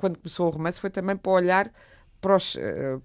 [0.00, 1.72] quando começou o romance, foi também para olhar
[2.22, 2.56] para, os,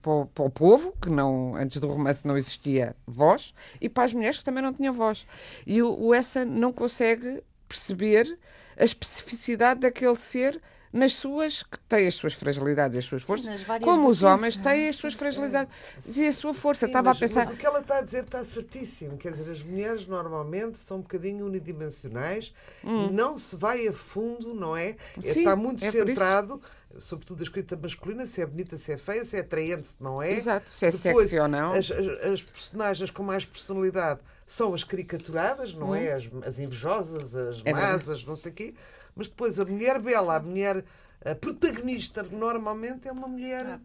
[0.02, 4.06] para, o, para, o, povo, que não, antes do romance não existia voz, e para
[4.06, 5.28] as mulheres que também não tinham voz.
[5.68, 8.40] E o, o Essa não consegue perceber
[8.78, 10.62] a especificidade daquele ser
[10.96, 14.56] nas suas, que tem as suas fragilidades e as suas forças, Sim, como os homens
[14.56, 14.90] têm é?
[14.90, 15.70] as suas fragilidades
[16.08, 16.22] é.
[16.22, 16.86] e a sua força.
[16.86, 17.46] Sim, Estava mas, a pensar.
[17.46, 19.18] Mas o que ela está a dizer está certíssimo.
[19.18, 23.10] Quer dizer, as mulheres normalmente são um bocadinho unidimensionais hum.
[23.10, 24.96] e não se vai a fundo, não é?
[25.18, 26.62] é Sim, está muito é centrado
[26.98, 30.22] sobretudo a escrita masculina, se é bonita, se é feia, se é atraente, se não
[30.22, 30.32] é.
[30.32, 31.74] Exato, se é Depois, sexy ou não.
[31.74, 35.96] As, as, as, personagens com mais personalidade são as caricaturadas, não hum.
[35.96, 36.14] é?
[36.14, 38.74] As, as invejosas, as é masas, não sei o quê.
[39.16, 40.84] Mas depois a mulher bela, a mulher
[41.26, 43.66] a protagonista normalmente é uma mulher.
[43.66, 43.80] Ah.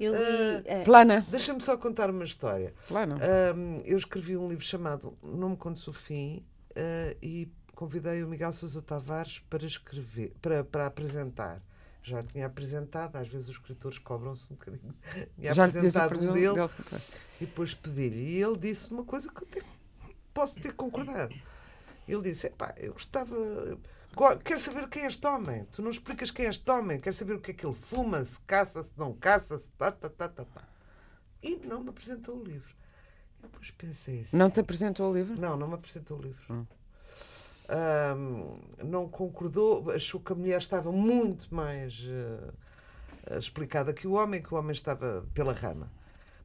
[0.00, 1.24] Eu li, uh, Plana.
[1.28, 2.74] Deixa-me só contar uma história.
[2.88, 3.16] Plana.
[3.16, 8.28] Uh, eu escrevi um livro chamado Não Me Contes o Fim uh, e convidei o
[8.28, 11.62] Miguel Sousa Tavares para escrever, para, para apresentar.
[12.02, 14.92] Já tinha apresentado, às vezes os escritores cobram-se um bocadinho.
[15.38, 16.70] Tinha Já apresentado um dele, dele
[17.40, 18.38] e depois pedi-lhe.
[18.38, 19.64] E ele disse uma coisa que eu tenho,
[20.34, 21.32] posso ter concordado.
[22.08, 23.36] Ele disse: pá, eu gostava
[24.44, 25.64] Quero saber quem é este homem.
[25.72, 27.00] Tu não explicas quem é este homem.
[27.00, 29.90] Quero saber o que é que ele fuma, se caça, se não caça, se tá,
[29.90, 30.62] tá, tá, tá, tá.
[31.42, 32.74] E não me apresentou o livro.
[33.42, 34.36] Eu depois pensei assim.
[34.36, 35.40] Não te apresentou o livro?
[35.40, 36.42] Não, não me apresentou o livro.
[36.50, 36.66] Hum.
[37.72, 44.42] Um, não concordou, achou que a mulher estava muito mais uh, explicada que o homem,
[44.42, 45.90] que o homem estava pela rama.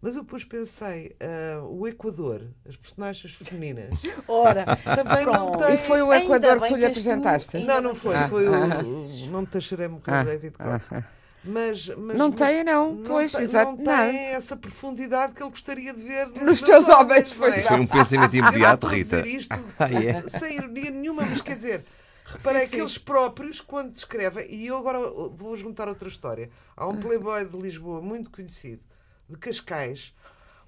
[0.01, 3.99] Mas eu depois pensei, uh, o Equador, as personagens femininas.
[4.27, 5.73] Ora, também não tem.
[5.73, 7.57] E foi o Equador que tu lhe apresentaste?
[7.59, 8.15] Não, não foi.
[8.15, 8.51] Ah, foi ah,
[8.83, 10.83] o, Não te deixarei morrer, ah, David Costa.
[10.91, 11.03] Ah,
[11.43, 12.93] mas, mas, não tem, não.
[12.93, 13.71] não pois, tem, exato.
[13.71, 17.31] Não tem essa profundidade que ele gostaria de ver nos, nos teus homens.
[17.31, 17.61] Foi, é?
[17.61, 19.25] foi um pensamento imediato, Rita.
[19.25, 20.29] Isto, ah, yeah.
[20.29, 21.85] sem ironia nenhuma, mas quer dizer,
[22.25, 22.81] reparei sim, que sim.
[22.81, 24.99] eles próprios, quando descrevem, e eu agora
[25.31, 26.51] vou juntar outra história.
[26.75, 28.81] Há um playboy de Lisboa muito conhecido
[29.29, 30.13] de Cascais,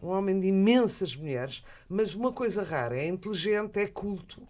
[0.02, 4.42] um homem de imensas mulheres, mas uma coisa rara, é inteligente, é culto.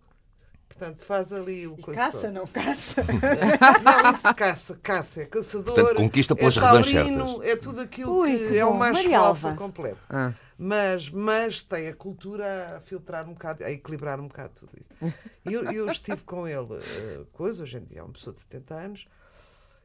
[0.67, 2.33] Portanto, faz ali o coisa Caça, todo.
[2.33, 3.03] não caça?
[3.83, 5.75] não, isso caça, caça, é caçador.
[5.75, 7.41] Portanto, conquista pelas é razões certas.
[7.43, 9.99] É tudo aquilo Ui, que, que é o mais alfa completo.
[10.09, 10.31] Ah.
[10.57, 15.13] Mas, mas tem a cultura a filtrar um bocado, a equilibrar um bocado tudo isso.
[15.49, 18.41] E eu, eu estive com ele, uh, coisa, hoje em dia é uma pessoa de
[18.41, 19.07] 70 anos,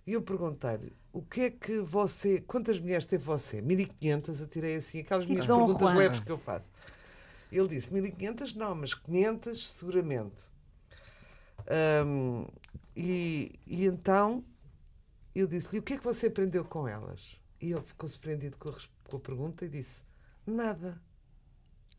[0.06, 2.40] e eu perguntei-lhe o que é que você.
[2.40, 3.62] Quantas mulheres teve você?
[3.62, 5.96] 1500, atirei assim, aquelas minhas Dom perguntas Juan.
[5.96, 6.70] leves que eu faço.
[7.50, 10.42] Ele disse: 1500 não, mas 500 seguramente.
[12.04, 12.46] Um,
[12.96, 14.44] e, e então
[15.34, 17.36] eu disse-lhe: o que é que você aprendeu com elas?
[17.60, 18.74] E ele ficou surpreendido com a,
[19.08, 20.02] com a pergunta e disse:
[20.44, 21.00] nada.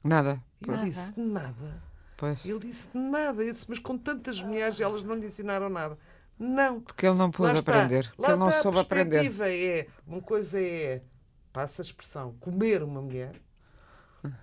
[0.04, 0.44] Nada.
[0.62, 1.82] E eu disse: nada.
[2.18, 2.46] Pois.
[2.46, 3.42] Ele disse: nada.
[3.42, 5.98] Eu disse: mas com tantas mulheres, elas não lhe ensinaram nada.
[6.38, 6.82] Não.
[6.82, 8.12] Porque ele não pôde aprender.
[8.16, 9.18] Porque ele não soube aprender.
[9.18, 11.02] A perspectiva é, uma coisa é,
[11.54, 13.36] passa a expressão, comer uma mulher,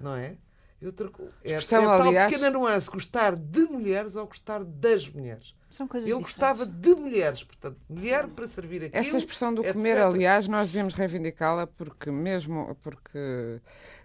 [0.00, 0.36] não é?
[0.80, 1.10] E outra
[1.44, 2.32] é, é tal aliás...
[2.32, 5.54] pequena nuance, gostar de mulheres ou gostar das mulheres.
[5.70, 6.34] São coisas Ele diferentes.
[6.34, 9.00] gostava de mulheres, portanto, mulher para servir aquilo.
[9.00, 13.60] Essa expressão do comer, aliás, nós devemos reivindicá-la porque mesmo porque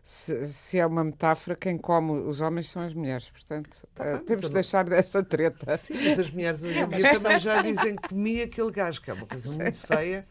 [0.07, 3.29] se, se, é uma metáfora, quem come os homens são as mulheres.
[3.29, 5.75] Portanto, tá uh, temos de deixar dessa treta.
[5.75, 9.11] Sim, mas as mulheres hoje em dia também já dizem que comi aquele gajo, que
[9.11, 10.25] é uma coisa muito feia.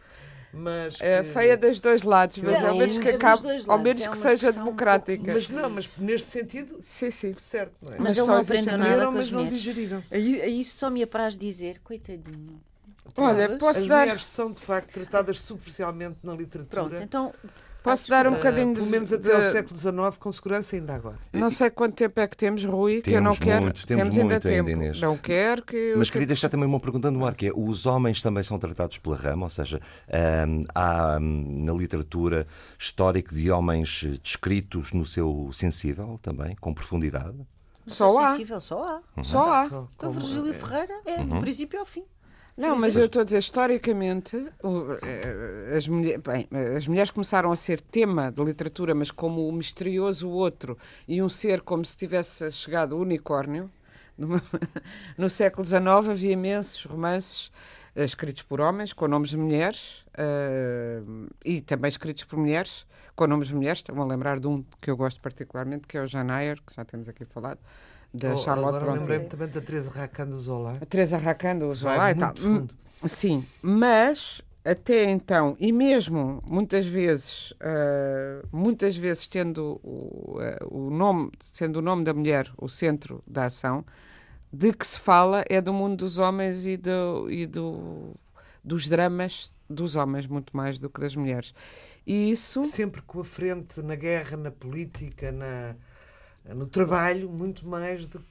[0.51, 4.17] Mas é feia dos dois lados, mas ao menos que acabe, ao menos é que
[4.17, 5.35] seja democrática.
[5.35, 7.37] Mas não, mas neste sentido, sim, sim.
[7.51, 7.99] certo, não é?
[7.99, 9.59] Mas, mas ele não aprendeu nada com mas não mulheres.
[9.59, 10.03] digeriram.
[10.11, 12.59] Isso só me apraz dizer, coitadinho.
[13.15, 14.01] Olha, posso As dar...
[14.01, 16.89] mulheres são de facto tratadas superficialmente na literatura.
[16.89, 17.35] Pronto, então
[17.87, 18.81] Posso dar um bocadinho de.
[18.81, 21.17] Pelo menos até ao século XIX, com segurança, ainda agora.
[21.33, 23.63] Não sei quanto tempo é que temos, Rui, que eu não quero.
[23.63, 24.69] Muito, temos, temos ainda tempo.
[24.69, 25.01] Inês.
[25.01, 25.95] Não quero que.
[25.97, 28.99] Mas queria deixar também uma pergunta no ar, que é: os homens também são tratados
[28.99, 29.81] pela rama, ou seja,
[30.49, 32.45] hum, há hum, na literatura
[32.77, 37.37] histórico de homens descritos no seu sensível também, com profundidade?
[37.87, 38.31] Só há.
[38.31, 39.01] Sensível, só há.
[39.17, 39.25] Uhum.
[39.25, 39.67] Só há.
[39.97, 41.29] Então, Virgílio Ferreira é uhum.
[41.29, 42.05] do princípio ao fim.
[42.57, 47.57] Não, mas eu estou a dizer, historicamente, eh, as, mulher, bem, as mulheres começaram a
[47.57, 52.51] ser tema de literatura, mas como o misterioso outro e um ser como se tivesse
[52.53, 53.71] chegado o unicórnio.
[55.19, 57.51] No século XIX havia imensos romances
[57.97, 63.27] eh, escritos por homens, com nomes de mulheres, uh, e também escritos por mulheres, com
[63.27, 63.79] nomes de mulheres.
[63.79, 66.75] Estou-me a lembrar de um que eu gosto particularmente, que é o Jan Ayer, que
[66.75, 67.59] já temos aqui falado,
[68.13, 68.99] da Oh, Charlotte agora Brontë.
[69.01, 70.79] lembrei-me também da Teresa Racan do Zola.
[70.81, 72.29] A Teresa Racando, Zola e tal.
[72.29, 72.75] muito fundo.
[73.03, 80.65] Hum, Sim, mas até então, e mesmo muitas vezes, ah, muitas vezes tendo o, ah,
[80.71, 83.85] o nome, sendo o nome da mulher o centro da ação,
[84.53, 88.15] de que se fala é do mundo dos homens e, do, e do,
[88.65, 91.53] dos dramas dos homens, muito mais do que das mulheres.
[92.07, 92.65] E isso.
[92.65, 95.75] Sempre com a frente na guerra, na política, na,
[96.55, 98.23] no trabalho, muito mais do,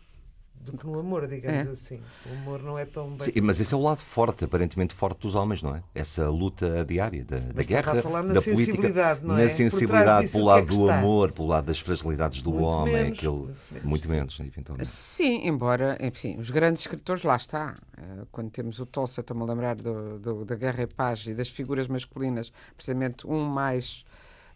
[0.61, 1.71] do que no amor, digamos É.
[1.71, 1.99] assim.
[2.27, 3.19] O amor não é tão bem.
[3.19, 5.83] Sim, mas esse é o lado forte, aparentemente forte dos homens, não é?
[5.93, 9.43] Essa luta diária da, da guerra, a falar na da política, sensibilidade, não é?
[9.43, 12.93] na sensibilidade, pelo é lado que do amor, pelo lado das fragilidades do Muito homem,
[12.95, 14.11] menos, aquele muito menos, muito sim.
[14.11, 14.87] menos, eventualmente.
[14.89, 17.75] Sim, embora, enfim, os grandes escritores, lá está.
[17.97, 21.33] Eh, Quando temos o Tolstói, estou-me a lembrar do, do- da Guerra e Paz e
[21.33, 24.04] das figuras masculinas, precisamente um mais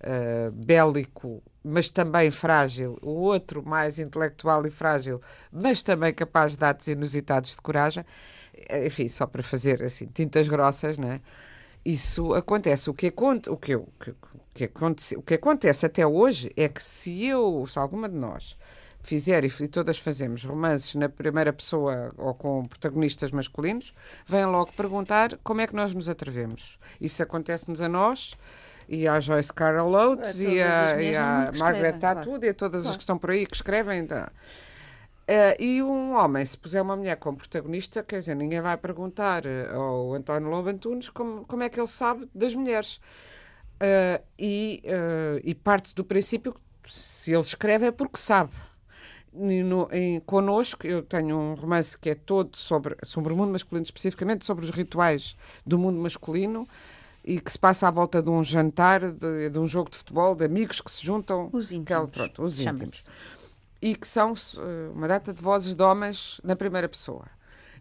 [0.01, 6.65] eh, bélico, mas também frágil, o outro mais intelectual e frágil, mas também capaz de
[6.65, 8.05] atos inusitados de coragem.
[8.53, 11.21] Eh, Enfim, só para fazer assim, tintas grossas, não é?
[11.83, 12.89] Isso acontece.
[12.89, 14.13] O que, aconte, o, que, eu- que-
[14.53, 18.57] que acontece, o que acontece até hoje é que se eu, se alguma de nós
[19.01, 23.93] fizer, e todas fazemos, romances na primeira pessoa ou com protagonistas masculinos,
[24.27, 26.77] vêm logo perguntar como é que nós nos atrevemos.
[26.99, 28.35] Isso acontece-nos a nós
[28.89, 32.19] e à Joyce Carol Oates A e as à, e à Margaret escrevem, claro.
[32.19, 32.97] Atwood e a todas as Claro.
[32.97, 34.05] que estão por aí que escrevem.
[34.07, 34.31] tá.
[35.27, 39.45] Eh, e um homem, se puser uma mulher como protagonista, quer dizer, ninguém vai perguntar
[39.45, 42.99] eh, ao António Lobo Antunes como, como é que ele sabe das mulheres.
[43.79, 48.51] Eh, e, eh, e parte do princípio que se ele escreve é porque sabe.
[49.31, 53.83] No, em, connosco, eu tenho um romance que é todo sobre, sobre o mundo masculino,
[53.83, 56.67] especificamente sobre os rituais do mundo masculino,
[57.23, 60.35] e que se passa à volta de um jantar, de, de um jogo de futebol,
[60.35, 61.49] de amigos que se juntam.
[61.51, 62.11] Os íntimos.
[62.11, 63.07] pronto, os íntimos
[63.81, 67.25] e que são eh, uma data de vozes de homens na primeira pessoa.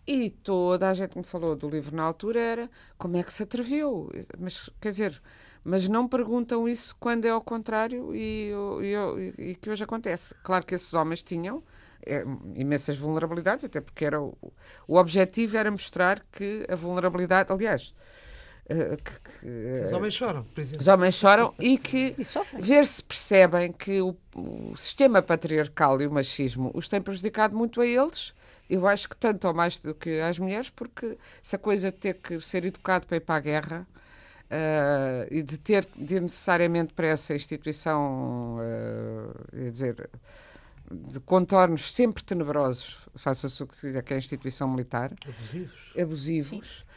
[0.06, 3.32] E toda a gente que me falou do livro na altura era como é que
[3.32, 4.10] se atreveu?
[4.38, 5.20] Mas, quer dizer,
[5.62, 8.50] mas não perguntam isso quando é ao contrário e,
[8.82, 10.34] e- e- que hoje acontece.
[10.42, 11.62] Claro que esses homens tinham
[12.06, 12.24] eh,
[12.54, 14.34] imensas vulnerabilidades, até porque era o,
[14.86, 17.92] o objetivo era mostrar que a vulnerabilidade, aliás,
[18.74, 19.46] que- que,
[19.86, 20.80] Os eh, homens choram, por exemplo.
[20.80, 26.06] os homens choram e que E ver se percebem que o, o sistema patriarcal e
[26.06, 28.34] o machismo os tem prejudicado muito a eles.
[28.68, 32.14] Eu acho que tanto ou mais do que às mulheres, porque essa coisa de ter
[32.14, 33.86] que ser educado para ir para a guerra
[34.50, 40.10] ah, e de ter de ir necessariamente para essa instituição, uh, dizer,
[40.90, 45.72] de contornos sempre tenebrosos, faça-se o que se quiser, que é a instituição militar, Abusivos.
[45.98, 46.84] abusivos.
[46.86, 46.87] Eh,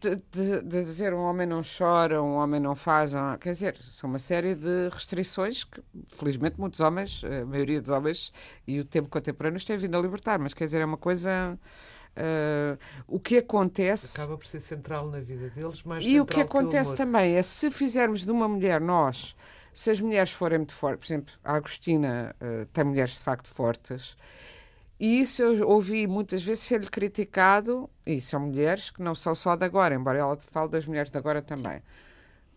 [0.00, 3.76] de, de- de dizer um homem não chora, um homem não faz, ah, quer dizer,
[3.82, 8.32] são uma série de restrições que, felizmente, muitos homens, a maioria dos homens
[8.66, 11.58] e o tempo contemporâneo têm vindo a libertar, mas quer dizer, é uma coisa.
[12.16, 14.16] ah, o que acontece.
[14.16, 16.96] Acaba por ser central na vida deles, mais E o que acontece amor.
[16.96, 19.36] também é se fizermos de uma mulher nós,
[19.74, 23.48] se as mulheres forem muito fortes, por exemplo, a Agostina eh, tem mulheres de facto
[23.48, 24.16] fortes,
[25.00, 29.54] e isso eu ouvi muitas vezes ser-lhe criticado, e são mulheres que não são só
[29.54, 31.80] de agora, embora ela fale das mulheres de agora também,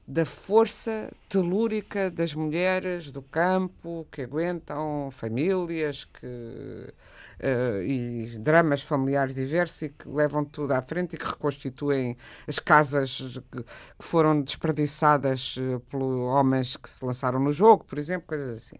[0.08, 6.94] da força telúrica das mulheres do campo que aguentam famílias que,
[7.40, 12.58] eh, e dramas familiares diversos e que levam tudo à frente e que reconstituem as
[12.60, 13.64] casas que,
[14.00, 18.78] foram desperdiçadas eh, pelos homens que se lançaram no jogo, por exemplo, coisas assim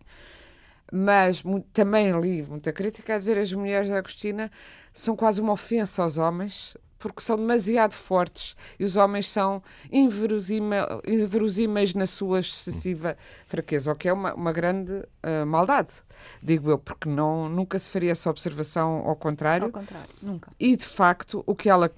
[0.92, 4.52] mas também li muita crítica a dizer as mulheres da Agostina
[4.94, 11.96] são quase uma ofensa aos homens porque são demasiado fortes e os homens são inverosímeis
[11.96, 15.96] na sua excessiva fraqueza, o que é uma, uma grande ah, maldade,
[16.44, 19.66] digo eu, porque não, nunca se faria essa observação ao contrário.
[19.66, 20.52] Ao contrário, nunca.
[20.60, 21.92] E de facto, o que ela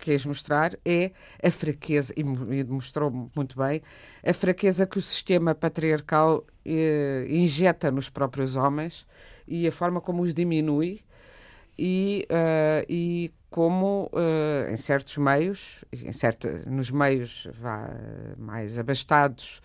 [0.00, 3.82] quis mostrar é a fraqueza, e mo- mostrou muito bem,
[4.24, 9.06] a fraqueza que o sistema patriarcal eh, injeta nos próprios homens
[9.46, 11.00] e a forma como os diminui
[11.78, 17.90] e, eh, e como eh, em certos meios, em certa, nos meios vá,
[18.38, 19.60] mais abastados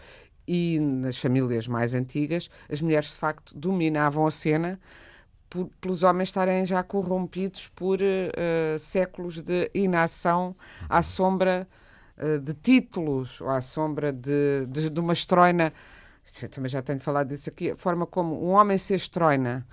[0.48, 4.80] e nas famílias mais antigas, as mulheres de facto dominavam a cena
[5.56, 10.56] por- pelos homens estarem já corrompidos por eh, séculos de inação
[10.90, 11.68] à sombra
[12.18, 15.72] eh, de títulos ou à sombra de, de, de uma estroina.
[16.42, 17.72] Eu também já tenho falado disso aqui.
[17.72, 19.66] A forma como um homem ser estroina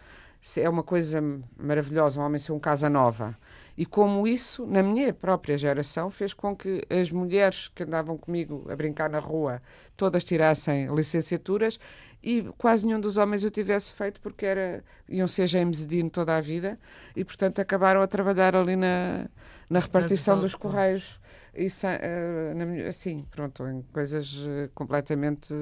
[0.56, 1.20] é uma coisa
[1.56, 3.36] maravilhosa, um homem ser um Casanova.
[3.76, 8.66] E como isso, na minha própria geração, fez com que as mulheres que andavam comigo
[8.70, 9.62] a brincar na rua
[9.96, 11.80] todas tirassem licenciaturas
[12.22, 16.36] e quase nenhum dos homens o tivesse feito porque era, iam ser James Dean toda
[16.36, 16.78] a vida
[17.16, 19.26] e, portanto, acabaram a trabalhar ali na,
[19.68, 21.20] na repartição dos correios.
[21.54, 25.52] Isso, eh, assim, pronto, em coisas eh, completamente.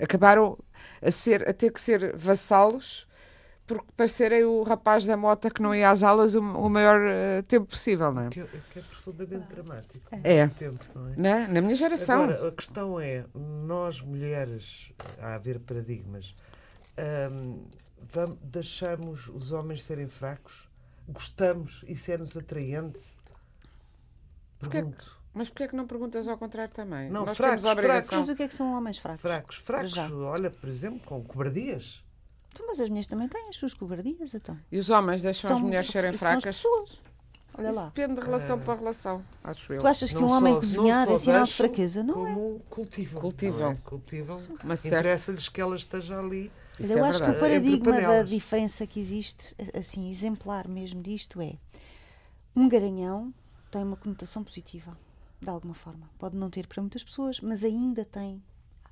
[0.00, 0.58] acabaram
[1.02, 3.06] a, ser, a ter que ser vassalos
[3.66, 7.00] porque para serem o rapaz da mota que não ia às aulas o, o maior
[7.00, 8.28] eh, tempo possível, não é?
[8.28, 10.06] Que é, que é profundamente dramático.
[10.12, 10.46] É.
[10.46, 11.16] mesmo Tempo, não é?
[11.16, 12.24] Na, na minha geração.
[12.24, 16.34] Agora, a questão é, nós mulheres, a haver paradigmas,
[17.32, 17.64] hum,
[18.02, 20.68] vamos, deixamos os homens serem fracos?
[21.08, 21.84] Gostamos?
[21.88, 23.00] Isso é-nos atraente?
[24.58, 25.24] Porquê Pergunto.
[25.32, 27.10] Mas porquê é que não perguntas ao contrário também?
[27.10, 28.18] Não, Nós fracos, obrigação.
[28.18, 29.20] Mas o que é que são homens fracos?
[29.20, 29.96] Fracos, fracos.
[29.96, 32.03] Olha, por exemplo, com cobardias.
[32.54, 34.56] Então, mas as mulheres também têm as suas cobardias, então.
[34.70, 36.44] E os homens deixam as mulheres serem são fracas?
[36.44, 37.00] pessoas.
[37.56, 37.84] Olha Isso lá.
[37.86, 39.80] depende de relação para relação, acho eu.
[39.80, 42.02] Tu achas que Não um homem cozinhar é sinal de fraqueza?
[42.04, 42.32] Não é.
[42.32, 43.20] Como cultivam.
[43.20, 43.70] Cultivam.
[43.72, 43.74] é?
[43.84, 44.40] Cultivam.
[44.40, 44.86] Certa...
[44.86, 46.50] Interessa-lhes que ela esteja ali.
[46.78, 47.36] Isso eu é acho que verdade.
[47.36, 51.54] o paradigma da diferença que existe, assim, exemplar mesmo disto é
[52.54, 53.34] um garanhão
[53.70, 54.96] tem uma conotação positiva,
[55.40, 56.08] de alguma forma.
[56.18, 58.40] Pode não ter para muitas pessoas, mas ainda tem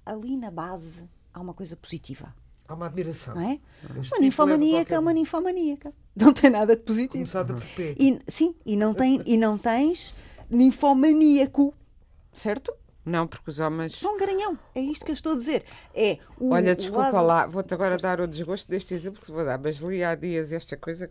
[0.05, 2.35] ali na base há uma coisa positiva,
[2.69, 3.35] Há uma admiração.
[3.35, 3.53] não é?
[3.83, 5.93] Este Uma tipo ninfomaníaca é uma ninfomaníaca.
[6.15, 7.13] Não tem nada de positivo.
[7.25, 7.97] Começada por P.
[7.99, 10.15] E, sim, e não, tem, e não tens
[10.51, 11.75] ninfomaníaco,
[12.33, 12.73] certo?
[13.05, 13.99] Não, porque os homens...
[13.99, 14.57] Só um garanhão.
[14.75, 15.65] É isto que eu estou a dizer.
[15.95, 19.33] É o, Olha, o desculpa lado- lá, vou-te agora dar o desgosto deste exemplo que
[19.33, 21.11] vou dar, mas li há dias esta coisa.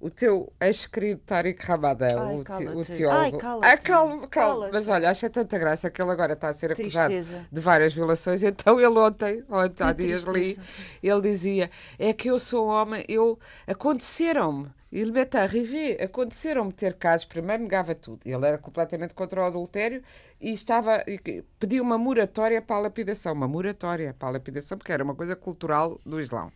[0.00, 3.38] O teu ex-querido Tariq Ramadã, Ai, o, te- o teólogo.
[3.62, 3.72] Ai.
[3.72, 4.28] Ah, calma, calma.
[4.28, 4.72] Cala-te.
[4.72, 7.46] Mas olha, acha tanta graça que ele agora está a ser acusado Tristeza.
[7.50, 8.42] de várias violações.
[8.42, 10.58] Então ele ontem, ontem há dias li,
[11.02, 14.68] ele dizia: É que eu sou homem, eu aconteceram-me.
[14.92, 18.20] Ele mete a rever, aconteceram-me ter casos, primeiro negava tudo.
[18.24, 20.00] Ele era completamente contra o adultério
[20.40, 21.18] e estava e
[21.58, 25.34] pediu uma moratória para a lapidação, uma moratória para a lapidação, porque era uma coisa
[25.34, 26.52] cultural do Islão.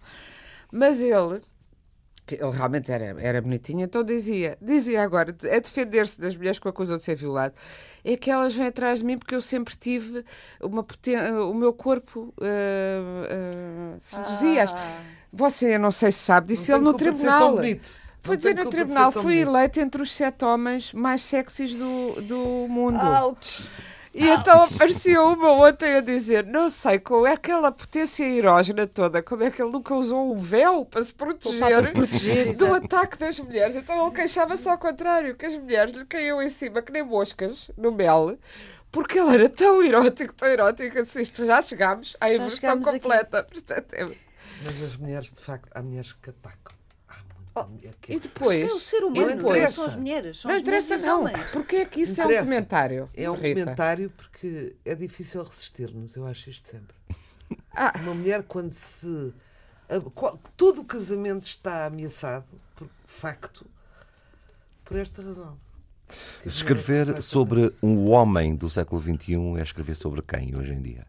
[0.70, 1.42] Mas ele,
[2.28, 6.66] que ele realmente era, era bonitinho, então dizia, dizia agora, a defender-se das mulheres que
[6.66, 7.54] o acusam de ser violado,
[8.04, 10.24] é que elas vêm atrás de mim porque eu sempre tive
[10.60, 10.86] uma
[11.48, 14.72] o meu corpo ah, ah, seduzia-as.
[14.72, 15.00] Ah.
[15.32, 17.58] Você, eu não sei se sabe, disse ele no tribunal.
[18.22, 22.38] Foi dizer no tribunal, fui eleito entre os sete homens mais sexys do, do
[22.68, 22.98] mundo.
[23.22, 23.70] Ouch!
[24.18, 29.44] E então apareceu uma ontem a dizer: Não sei, com aquela potência erógena toda, como
[29.44, 33.16] é que ele nunca usou um véu para se proteger, Para se proteger, do ataque
[33.16, 33.76] das mulheres.
[33.76, 37.70] Então ele queixava-se ao contrário, que as mulheres lhe caíam em cima que nem moscas
[37.76, 38.36] no mel.
[38.90, 42.92] Porque ele era tão erótico, tão erótico, assim, isto já chegámos à aqui.
[42.92, 43.42] completa.
[43.44, 44.06] Portanto, é-
[44.64, 46.77] Mas as mulheres, de facto, há mulheres que atacam.
[47.66, 50.38] Mulher que E depois, Isso é o ser humano, depois- são as mulheres.
[50.40, 51.20] São não as mulheres interessa os não.
[51.20, 51.50] homens.
[51.50, 52.44] Porque é que isso é um Interessa.
[52.44, 53.08] comentário?
[53.16, 53.60] É um Rita?
[53.60, 56.94] comentário porque é difícil resistir-nos, eu acho isto sempre.
[57.74, 57.92] Ah.
[58.02, 59.32] Uma mulher, quando se.
[60.56, 62.44] todo o casamento está ameaçado,
[62.76, 63.64] por de facto,
[64.84, 65.58] por esta razão.
[66.08, 70.80] Mulheres Escrever fazem- sobre um homem do século XXI é escrever sobre quem hoje em
[70.80, 71.06] dia?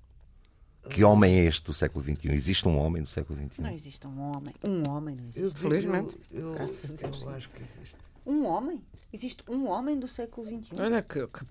[0.90, 2.30] Que homem é este do século XXI?
[2.32, 3.62] Existe um homem do século XXI?
[3.62, 4.54] Não existe um homem.
[4.64, 5.42] Um homem não existe.
[5.44, 6.18] Eu, Felizmente.
[6.32, 7.98] Eu, eu, eu acho que existe.
[8.26, 8.82] Um homem?
[9.12, 10.80] Existe um homem do século XXI?
[10.80, 11.46] Olha que, que,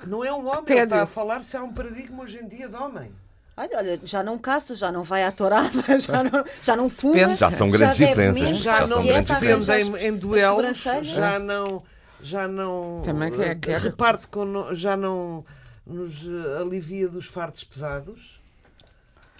[0.00, 2.48] Que não é um homem, ele está a falar se há um paradigma hoje em
[2.48, 3.12] dia de homem.
[3.56, 5.70] Olha, olha, já não caça, já não vai à tourada,
[6.00, 7.16] já não, já não fuma.
[7.28, 8.58] Já são grandes bebe diferenças.
[8.58, 11.82] Já Já são não defende em, em duelos, já não,
[12.20, 15.44] já não Também que é- que é- reparte com, já não
[15.86, 18.42] nos eh, alivia dos fardos pesados.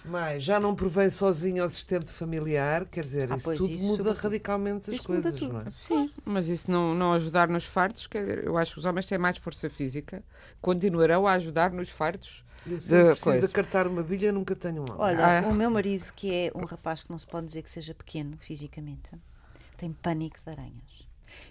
[0.07, 3.97] Mas já não provém sozinho ao assistente familiar, quer dizer, Ah, isso tudo isso muda
[3.97, 4.23] sobretudo.
[4.23, 5.53] radicalmente as Isso muda coisas, tudo.
[5.53, 5.71] não é?
[5.71, 9.05] Sim, mas isso não, não ajudar nos fardos, quer dizer, eu acho que os homens
[9.05, 10.23] têm mais força física,
[10.61, 12.43] continuarão a ajudar nos fardos.
[12.65, 13.45] Eu preciso coisa.
[13.45, 14.95] acartar uma bilha, nunca tenho um homem.
[14.97, 15.47] Olha, Ah.
[15.47, 18.37] o meu marido, que é um rapaz que não se pode dizer que seja pequeno
[18.39, 19.11] fisicamente,
[19.77, 21.05] tem pânico de aranhas.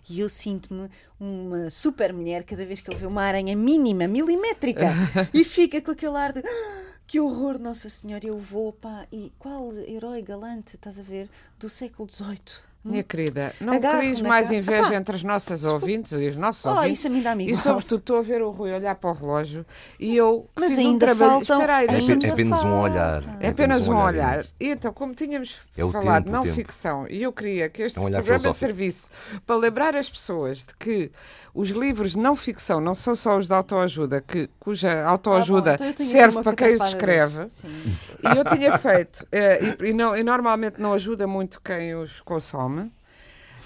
[0.09, 0.89] E eu sinto-me
[1.21, 4.87] uma super mulher cada vez que ele vê uma aranha mínima, milimétrica,
[5.35, 9.33] e fica com aquele ar de "Ah, que horror, Nossa Senhora, eu vou, pá, e
[9.39, 12.39] qual herói galante, estás a ver, do século XVIII?
[12.87, 14.59] Minha querida, não Agarro cries na mais cara.
[14.59, 16.99] inveja entre as nossas ouvintes e os nossos Oh, ouvintes.
[16.99, 19.65] isso a mim dá-me E sobretudo estou a ver o Rui olhar para o relógio
[19.99, 21.31] e eu Mas fiz um ainda trabalho.
[21.47, 23.37] faltam- Espera aí, É, é apenas um olhar.
[23.41, 24.35] É apenas um olhar.
[24.35, 24.55] Inês.
[24.61, 28.03] E então, como tínhamos É falado tempo, não ficção, e eu queria que este É
[28.03, 28.67] um olhar programa filosófico.
[28.67, 29.09] servisse
[29.47, 31.11] para lembrar as pessoas de que
[31.55, 35.89] os livros de não ficção não são só os de autoajuda, que, cuja autoajuda Ah,
[35.91, 37.47] então serve para quem os escreve.
[38.23, 42.21] E eu tinha feito, eh, e, e não- e normalmente não ajuda muito quem os
[42.23, 42.91] consome.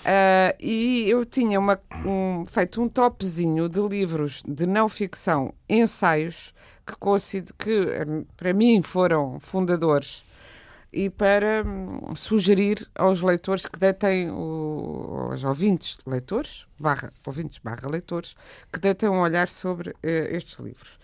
[0.05, 6.53] Ah, e eu tinha uma- um- feito um topzinho de livros de não ficção, ensaios,
[6.87, 10.25] que, que hum, para mim foram fundadores
[10.93, 17.89] e para hum, sugerir aos leitores que detêm, o- aos ouvintes leitores, barra, ouvintes barra
[17.89, 18.35] leitores,
[18.73, 20.99] que detêm um olhar sobre eh, estes livros.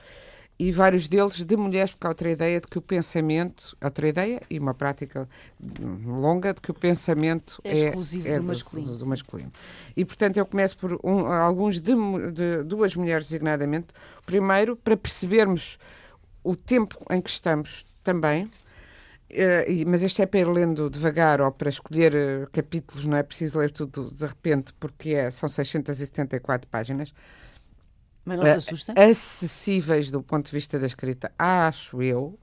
[0.57, 4.41] E vários deles de mulheres, porque há outra ideia de que o pensamento, outra ideia
[4.49, 5.29] e uma prática
[5.61, 9.53] hum, longa de que o pensamento É exclusivo do do- masculino, do masculino.
[9.97, 11.93] E, portanto, eu começo por um- alguns de,
[12.33, 13.89] de duas mulheres, designadamente.
[14.25, 15.77] Primeiro, para percebermos
[16.43, 18.49] o tempo em que estamos também,
[19.31, 23.23] e- mas este é para ir lendo devagar ou para escolher eh, capítulos, não é
[23.23, 27.13] preciso ler tudo de repente, porque é, são 674 páginas,
[28.25, 28.95] Mas não se Eh, assustem.
[28.97, 32.39] acessíveis do ponto de vista da escrita, acho eu,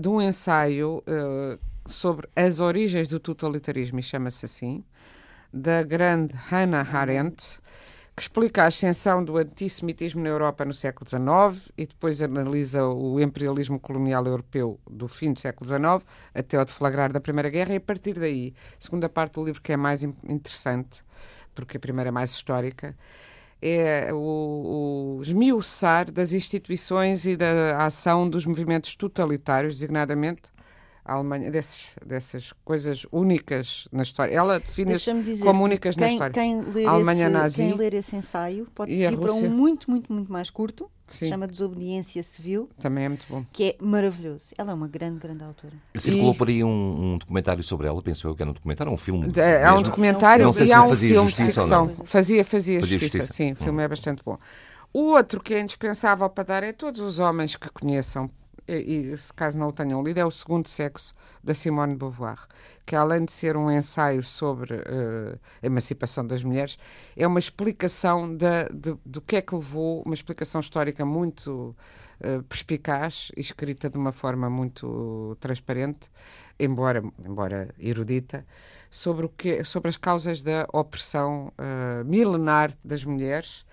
[0.00, 1.02] de um ensaio
[1.86, 4.84] sobre as origens do totalitarismo, e chama-se assim,
[5.52, 7.60] da grande Hannah Arendt,
[8.16, 13.20] que explica a ascensão do antissemitismo na Europa no século XIX e depois analisa o
[13.20, 16.02] imperialismo colonial europeu do fim do século XIX
[16.34, 17.74] até ao deflagrar da Primeira Guerra.
[17.74, 21.04] E a partir daí, segunda parte do livro que é mais in- interessante,
[21.54, 22.96] porque a primeira é mais histórica,
[23.60, 30.42] é o, o esmiuçar das instituições e da ação dos movimentos totalitários, designadamente
[31.06, 34.34] a Alemanha, desses, dessas coisas únicas na história.
[34.34, 36.32] Ela define Deixa-me dizer como únicas na quem, história.
[36.34, 39.48] quem ler A Alemanha esse, nazi quem ler esse ensaio pode e seguir para um
[39.48, 41.28] muito, muito, muito mais curto, que se Sim.
[41.30, 43.44] chama Desobediência Civil, Também é muito bom.
[43.52, 44.52] que é maravilhoso.
[44.58, 45.74] Ela é uma grande, grande autora.
[45.96, 48.92] Circulou E- por aí um, um documentário sobre ela, penso eu que era um documentário,
[48.92, 49.32] um filme.
[49.36, 51.88] É, há um documentário Não sei e se há um fazia filme de justiça ficção.
[52.04, 53.16] Fazia, fazia, Fazia justiça.
[53.18, 53.32] justiça.
[53.34, 53.84] Sim, o filme Hum.
[53.84, 54.36] é bastante bom.
[54.92, 58.28] O outro que é indispensável para dar é todos os homens que conheçam,
[58.68, 62.38] e, caso não o tenham lido, é O Segundo Sexo, da Simone de Beauvoir,
[62.84, 66.78] que além de ser um ensaio sobre eh, a emancipação das mulheres,
[67.16, 71.76] é uma explicação da, de- do que é que levou, uma explicação histórica muito
[72.20, 76.10] eh, perspicaz escrita de uma forma muito transparente,
[76.58, 78.46] embora, embora erudita,
[78.90, 83.64] sobre, o que, sobre as causas da opressão eh, milenar das mulheres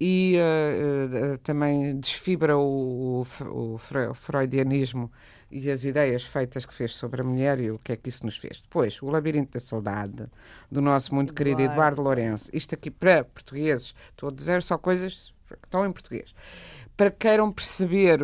[0.00, 5.10] e eh, eh, também desfibra o, o o fre- o freudianismo
[5.50, 8.24] e as ideias feitas que fez sobre a mulher e o que é que isso
[8.24, 8.60] nos fez.
[8.62, 10.24] Depois, O Labirinto da Saudade,
[10.70, 11.74] do nosso muito querido Eduardo.
[11.74, 12.50] Eduardo Lourenço.
[12.52, 16.32] Isto aqui para portugueses, estou a dizer só coisas que estão em português.
[16.96, 18.22] Para que queiram perceber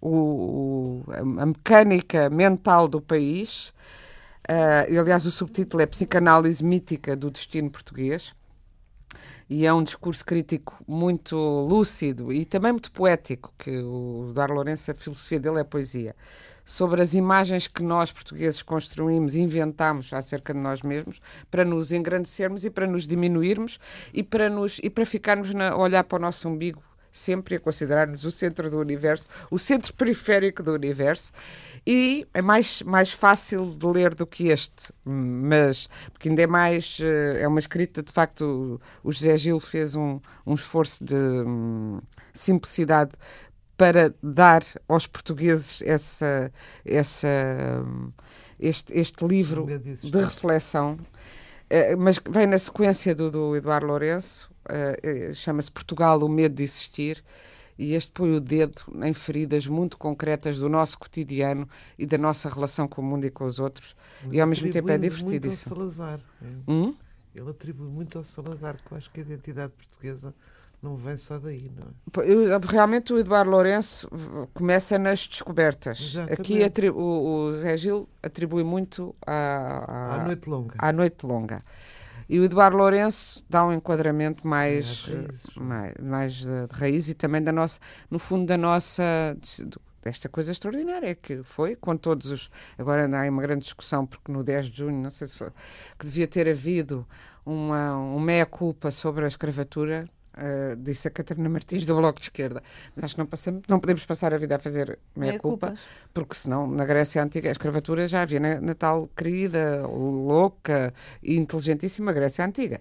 [0.00, 1.02] o-
[1.38, 3.72] a mecânica mental do país,
[4.88, 8.34] e, aliás, o subtítulo é Psicanálise Mítica do Destino Português
[9.48, 14.90] e é um discurso crítico muito lúcido e também muito poético, que o Eduardo Lourenço,
[14.90, 16.14] a filosofia dele é poesia,
[16.64, 22.64] sobre as imagens que nós portugueses construímos, inventamos acerca de nós mesmos, para nos engrandecermos
[22.64, 23.78] e para nos diminuirmos
[24.12, 26.82] e para, nos, e para ficarmos a olhar para o nosso umbigo
[27.12, 31.30] sempre a considerar-nos o centro do universo, o centro periférico do universo.
[31.86, 36.98] E é mais, mais fácil de ler do que este, mas porque ainda é mais.
[37.00, 42.00] eh, É uma escrita, de facto, o José Gil fez um, um esforço de hum,
[42.32, 43.12] simplicidade
[43.76, 46.52] para dar aos portugueses essa,
[46.84, 47.28] essa,
[47.84, 48.12] hum,
[48.60, 50.98] este, este livro de reflexão,
[51.70, 56.62] eh, mas vem na sequência do, do Eduardo Lourenço, eh, chama-se Portugal, o medo de
[56.64, 57.22] existir,
[57.78, 62.48] e este põe o dedo em feridas muito concretas do nosso cotidiano e da nossa
[62.48, 63.96] relação com o mundo e com os outros,
[64.30, 65.74] e ao mesmo tempo é divertidíssimo.
[65.74, 66.20] ao Salazar.
[66.42, 66.46] é.
[66.70, 66.94] Hum?
[67.34, 70.34] Ele atribui muito ao Salazar, que eu acho que a identidade portuguesa
[70.82, 71.86] não vem só daí, não
[72.24, 72.30] é?
[72.30, 74.06] Eu- Realmente o Eduardo Lourenço
[74.52, 75.98] começa nas descobertas.
[75.98, 76.40] Exatamente.
[76.40, 80.74] Aqui atri- o, o Zé Gil atribui muito à, à- À noite longa.
[80.78, 81.62] à noite longa.
[82.32, 85.06] E o Eduardo Lourenço dá um enquadramento mais,
[85.54, 87.78] mais, mais de, de raiz e também da nossa,
[88.10, 89.36] no fundo da nossa
[90.02, 92.50] desta coisa extraordinária que foi, com todos os.
[92.78, 95.50] Agora há uma grande discussão, porque no 10 de junho, não sei se foi,
[95.98, 97.06] que devia ter havido
[97.44, 100.08] uma, um meia-culpa sobre a escravatura.
[100.34, 102.62] Eh, disse a Catarina Martins do Bloco de Esquerda.
[103.02, 105.74] Acho que não, passamos, não podemos passar a vida a fazer meia-culpa,
[106.14, 111.36] porque senão na Grécia Antiga a escravatura já havia na, na tal querida, louca e
[111.36, 112.80] inteligentíssima Grécia Antiga.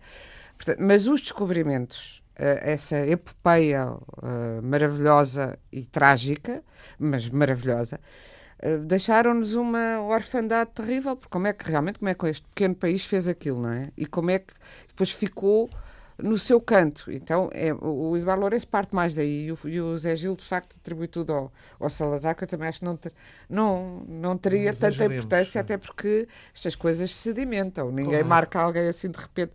[0.55, 6.63] Portanto, mas os descobrimentos, eh, essa epopeia eh, maravilhosa e trágica,
[6.97, 7.99] mas maravilhosa,
[8.85, 13.03] deixaram-nos uma orfandade terrível, porque como é que realmente, como é que este pequeno país
[13.03, 13.89] fez aquilo, não é?
[13.97, 14.53] E como é que
[14.87, 15.67] depois ficou
[16.21, 17.11] no seu canto.
[17.11, 20.43] Então, é, o Eduardo Lourenço parte mais daí e o, e o Zé Gil, de
[20.43, 23.11] facto, atribui tudo ao, ao Salazar, que eu também acho que não, ter,
[23.49, 27.91] não, não teria Não tanta importância, até porque estas coisas se sedimentam.
[27.91, 28.27] Ninguém Claro.
[28.27, 29.53] marca alguém assim de repente.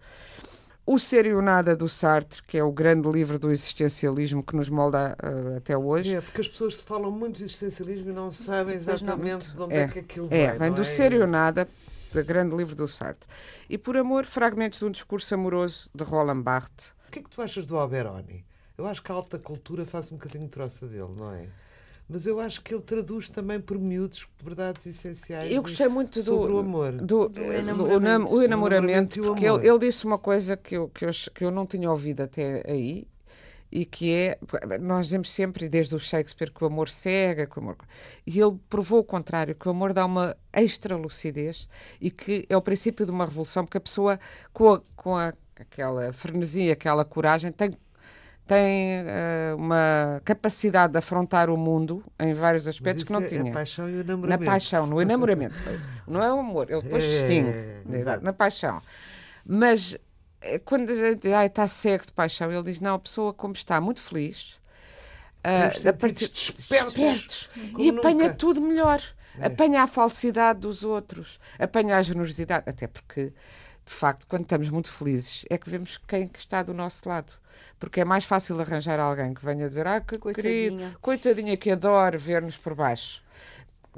[0.87, 4.55] O Ser e o Nada do Sartre, que é o grande livro do existencialismo que
[4.55, 6.15] nos molda ah, até hoje.
[6.15, 9.61] É, porque as pessoas falam muito de existencialismo e não sabem Pois não exatamente de
[9.61, 10.59] onde É, é, que aquilo É, vai.
[10.59, 10.85] vem não do é?
[10.85, 11.71] Ser e o Nada, do
[12.23, 13.29] grande livro do Sartre.
[13.69, 16.93] E por amor, fragmentos de um discurso amoroso de Roland Barthes.
[17.09, 18.45] O que é que tu achas do Alberoni?
[18.77, 21.47] Eu acho que a alta cultura faz um bocadinho de troça dele, não é?
[22.09, 25.51] Mas eu acho que ele traduz também por miúdos verdades essenciais.
[25.51, 26.93] Eu gostei muito do, sobre o amor.
[26.93, 28.33] do, Do enamoramento.
[28.33, 31.45] o o O enamoramento, porque ele, ele disse uma coisa que eu, que, eu, que
[31.45, 33.09] eu não tinha ouvido até aí,
[33.71, 34.39] e que é,
[34.81, 37.77] nós dizemos sempre, desde o Shakespeare, que o amor cega, que o amor...
[38.27, 41.69] E ele provou o contrário, que o amor dá uma extra lucidez
[42.01, 44.19] e que é o princípio de uma revolução, porque a pessoa,
[44.53, 47.77] com, a, com a, aquela frenesia, aquela coragem, tem
[48.47, 53.51] tem eh, uma capacidade de afrontar o mundo em vários aspectos que não é, tinha.
[53.51, 54.45] É paixão e o Na enamoramento.
[54.45, 55.57] paixão, no enamoramento.
[56.07, 57.97] Não é o amor, ele depois É, distingue.
[57.99, 58.25] exato.
[58.25, 58.81] Na paixão.
[59.45, 59.99] Mas
[60.65, 63.55] quando a gente diz, "Ai, está cego de paixão, ele diz: não, a pessoa, como
[63.55, 64.59] está muito feliz,
[65.45, 68.35] a partir- despertos, como e apanha nunca.
[68.35, 69.01] tudo melhor.
[69.39, 69.47] É.
[69.47, 72.65] Apanha a falsidade dos outros, apanha a generosidade.
[72.69, 73.33] Até porque,
[73.85, 77.33] de facto, quando estamos muito felizes, é que vemos quem que está do nosso lado.
[77.79, 80.53] Porque é mais fácil arranjar alguém que venha dizer: Ah, que Coitadinha.
[80.71, 83.23] querido, coitadinha que adora ver-nos por baixo.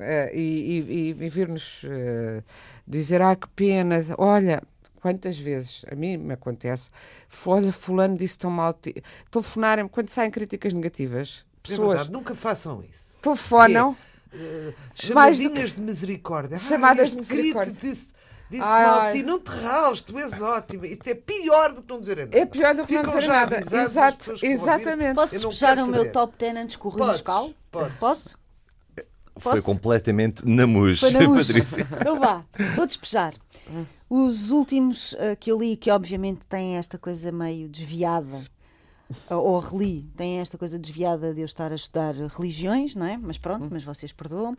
[0.01, 0.79] Eh, e, e,
[1.11, 2.43] e- e vir-nos eh,
[2.87, 4.63] dizer, ah, que pena, olha,
[5.09, 6.91] quantas vezes a mim me acontece,
[7.47, 12.35] olha, fulano disse tão mal, ti-" telefonarem-me, quando saem críticas negativas, É pessoas verdade, nunca
[12.35, 13.17] façam isso.
[13.23, 13.97] telefonam,
[14.31, 14.75] Uh,
[15.15, 16.59] Mais do chamadinhas de misericórdia.
[16.59, 17.73] Chamadas ah, de misericórdia.
[17.73, 18.09] Disse,
[18.51, 19.13] disse Ai, mal ai.
[19.13, 20.87] ti, não te rales, tu és ótima.
[20.87, 22.39] Isto é pior do que não dizer nada.
[22.39, 23.57] é pior do que não Ficam dizer já nada.
[23.83, 25.15] Exato, que exatamente.
[25.15, 26.99] Posso não despejar o meu top 10 antes que o Rui
[27.71, 27.97] Podes.
[27.99, 28.37] Posso?
[29.39, 29.65] Foi Posso?
[29.65, 31.53] completamente na mousse, Foi na mousse.
[31.55, 31.87] Patrícia.
[31.99, 32.45] Então vá,
[32.77, 33.33] vou despejar.
[34.11, 38.43] Os últimos ah, que eu li, que obviamente têm esta coisa meio desviada,
[39.29, 43.19] ah, ou reli, têm esta coisa desviada de eu estar a estudar religiões, não é?
[43.19, 44.57] Mas pronto, mas vocês perdoam-me.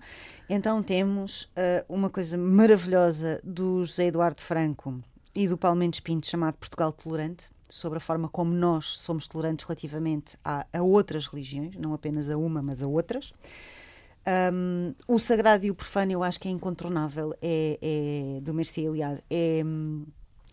[0.48, 5.02] Então temos ah, uma coisa maravilhosa do José Eduardo Franco
[5.34, 9.66] e do Paulo Mendes Pinto, chamado Portugal Tolerante, sobre a forma como nós somos tolerantes
[9.66, 13.34] relativamente a, a outras religiões, não apenas a uma, mas a outras.
[14.28, 18.88] Um, o sagrado e o profano eu acho que é incontornável, é, é do Mercier
[18.88, 19.24] Eliade.
[19.30, 20.06] É hum,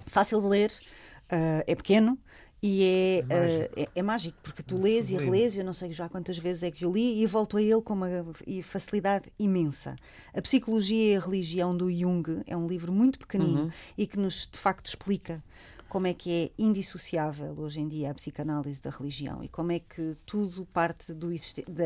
[0.07, 2.19] fácil de ler, uh, é pequeno
[2.63, 6.09] e é, uh, é, é mágico, porque tu lês e relês, eu não sei já
[6.09, 8.09] quantas vezes é que eu li, e volto a ele com uma
[8.63, 9.95] facilidade imensa.
[10.35, 14.49] A Psicologia e a Religião do Jung é um livro muito pequenino e que nos
[14.49, 15.43] de facto explica
[15.97, 19.79] como é que é indissociável hoje em dia a psicanálise da religião e como é
[19.79, 21.29] que tudo parte do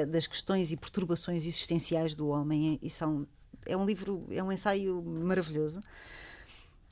[0.09, 3.25] das questões e perturbações existenciais do homem e são
[3.65, 5.81] é um livro é um ensaio maravilhoso.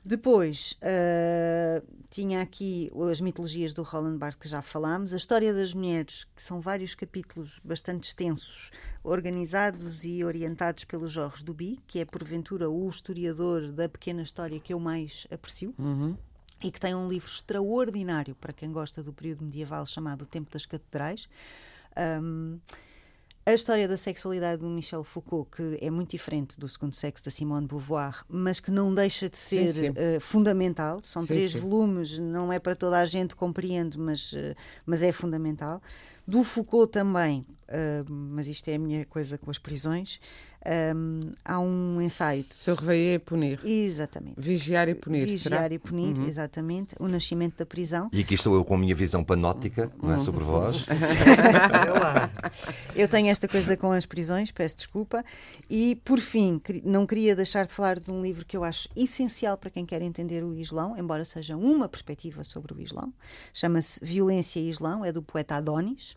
[0.01, 5.73] Depois ah, tinha aqui as mitologias do Roland Barthes que já falámos, a história das
[5.73, 8.71] mulheres, que são vários capítulos bastante extensos,
[9.03, 14.73] organizados e orientados pelo Jorge Duby, que é porventura o historiador da pequena história que
[14.73, 15.75] eu mais aprecio
[16.63, 20.51] e que tem um livro extraordinário para quem gosta do período medieval chamado O Tempo
[20.51, 21.27] das Catedrais.
[22.21, 22.59] Um,
[23.49, 27.31] a história da sexualidade do Michel Foucault, que é muito diferente do segundo sexo da
[27.31, 29.91] Simone de Beauvoir, mas que não deixa de ser sim.
[29.95, 30.99] eh, fundamental.
[31.01, 31.59] São Sim, três sim.
[31.59, 34.53] volumes, não é para toda a gente, compreende, mas, eh,
[34.85, 35.81] mas é fundamental.
[36.29, 40.19] Do Foucault também, eh, mas isto é a minha coisa com as prisões,
[40.95, 42.43] um, há um ensaio.
[42.43, 43.59] de- Surveiller e punir.
[43.65, 44.35] Exatamente.
[44.37, 45.25] Vigiar e punir.
[45.25, 45.73] Vigiar será?
[45.73, 46.25] e punir, Uhum.
[46.27, 46.93] exatamente.
[46.99, 48.09] O nascimento da prisão.
[48.11, 50.85] E aqui estou eu com a minha visão panótica, não é, sobre vós.
[51.99, 52.29] Lá.
[52.95, 55.23] Eu tenho esta coisa com as prisões, peço desculpa.
[55.69, 59.57] E, por fim, não queria deixar de falar de um livro que eu acho essencial
[59.57, 63.13] para quem quer entender o Islão, embora seja uma perspectiva sobre o Islão.
[63.53, 66.15] Chama-se Violência e Islão, é do poeta Adonis.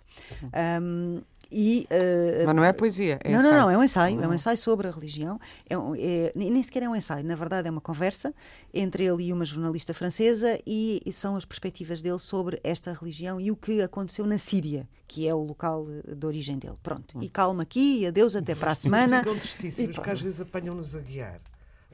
[0.80, 1.20] Um,
[1.54, 3.18] e, uh, Mas não é poesia.
[3.22, 3.60] É não, não, ensaio.
[3.62, 5.38] não, é um ensaio, é um ensaio sobre a religião.
[5.68, 8.34] É um- é- nem sequer é um ensaio, na verdade é uma conversa
[8.72, 13.38] entre ele e uma jornalista francesa e, e são as perspectivas dele sobre esta religião
[13.38, 16.76] e o que aconteceu na Síria, que é o local eh, de origem dele.
[16.82, 19.18] Pronto, e calma aqui, e adeus, até para a semana.
[19.20, 21.38] Ficam tristíssimos, E porque às vezes apanham-nos a guiar.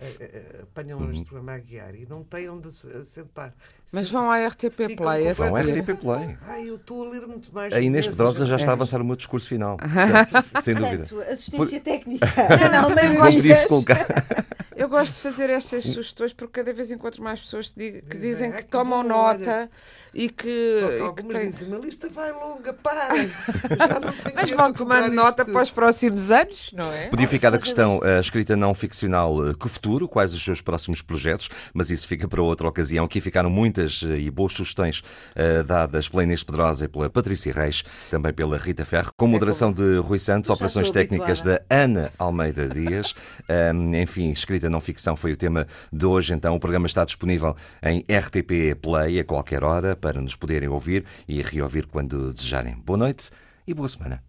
[0.01, 3.53] Eh, eh, eh, Apanham este programa a guiar e não têm onde se sentar.
[3.93, 5.27] Mas Sentam- vão à RTP Play.
[5.27, 5.75] é Vão saber.
[5.81, 6.39] RTP Play.
[6.47, 7.73] Ai, eu estou a ler muito mais.
[7.73, 9.77] A Inês Pedrosa já está a avançar o meu discurso final.
[10.63, 11.05] Sem, sem dúvida.
[11.33, 12.27] Assistência técnica.
[12.73, 13.83] não, Não.
[14.77, 18.17] Eu gosto de fazer estas sugestões porque cada vez encontro mais pessoas que, di- que
[18.17, 19.71] Dizem, "Ai, que que tomam nota olha."
[20.15, 20.79] E que.
[20.81, 23.31] Só que que algumas tem- dizem, a lista vai longa, parem.
[24.35, 25.53] Mas vão tomando nota isto.
[25.53, 27.07] para os próximos anos, não é?
[27.09, 31.03] Podia ficar a questão, a escrita não ficcional, eh, que futuro, quais os seus próximos
[31.03, 33.05] projetos, mas isso fica para outra ocasião.
[33.05, 35.03] Aqui ficaram muitas eh, e boas sugestões
[35.35, 39.73] eh, dadas pela Inês Pedrosa e pela Patrícia Reis, também pela Rita Ferro, com moderação
[39.73, 41.61] de Rui Santos, Já operações técnicas da.
[41.71, 43.15] Ana Almeida Dias.
[43.49, 47.57] Ahm, enfim, escrita não ficção foi o tema de hoje, então o programa está disponível
[47.83, 52.77] em RTP Play a qualquer hora para nos poderem ouvir e reouvir quando desejarem.
[52.85, 53.31] Boa noite
[53.67, 54.23] e boa semana.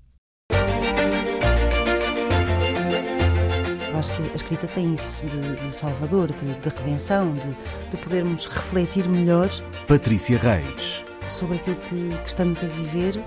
[3.98, 8.46] Acho que a escrita tem isso de, de salvador, de, de redenção, de, de podermos
[8.46, 9.50] refletir melhor
[9.90, 11.04] Patrícia Reis.
[11.28, 13.22] sobre aquilo que, que estamos a viver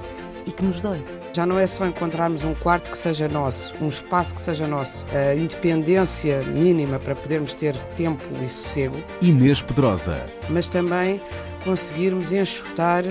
[0.47, 1.05] e que nos dói.
[1.35, 5.05] Já não é só encontrarmos um quarto que seja nosso, um espaço que seja nosso,
[5.15, 10.25] a independência mínima para podermos ter tempo e sossego, Inês Pedrosa.
[10.49, 11.21] mas também
[11.65, 13.05] conseguirmos enxutar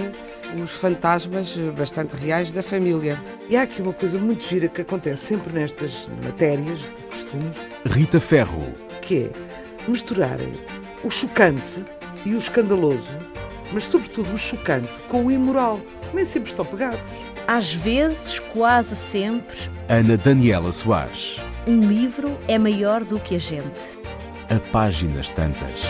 [0.62, 3.22] os fantasmas bastante reais da família.
[3.50, 8.20] E há aqui uma coisa muito gira que acontece sempre nestas matérias de costumes, Rita
[8.20, 8.62] Ferro.
[9.02, 10.54] que é misturarem
[11.04, 11.84] o chocante
[12.26, 13.18] e o escandaloso,
[13.72, 15.80] mas sobretudo o chocante com o imoral.
[16.14, 17.00] Nem sempre estão pegados.
[17.48, 19.56] Às vezes, quase sempre,
[19.90, 21.42] Ana Daniela Soares.
[21.66, 24.00] um livro é maior do que a gente.
[24.50, 25.82] A páginas tantas.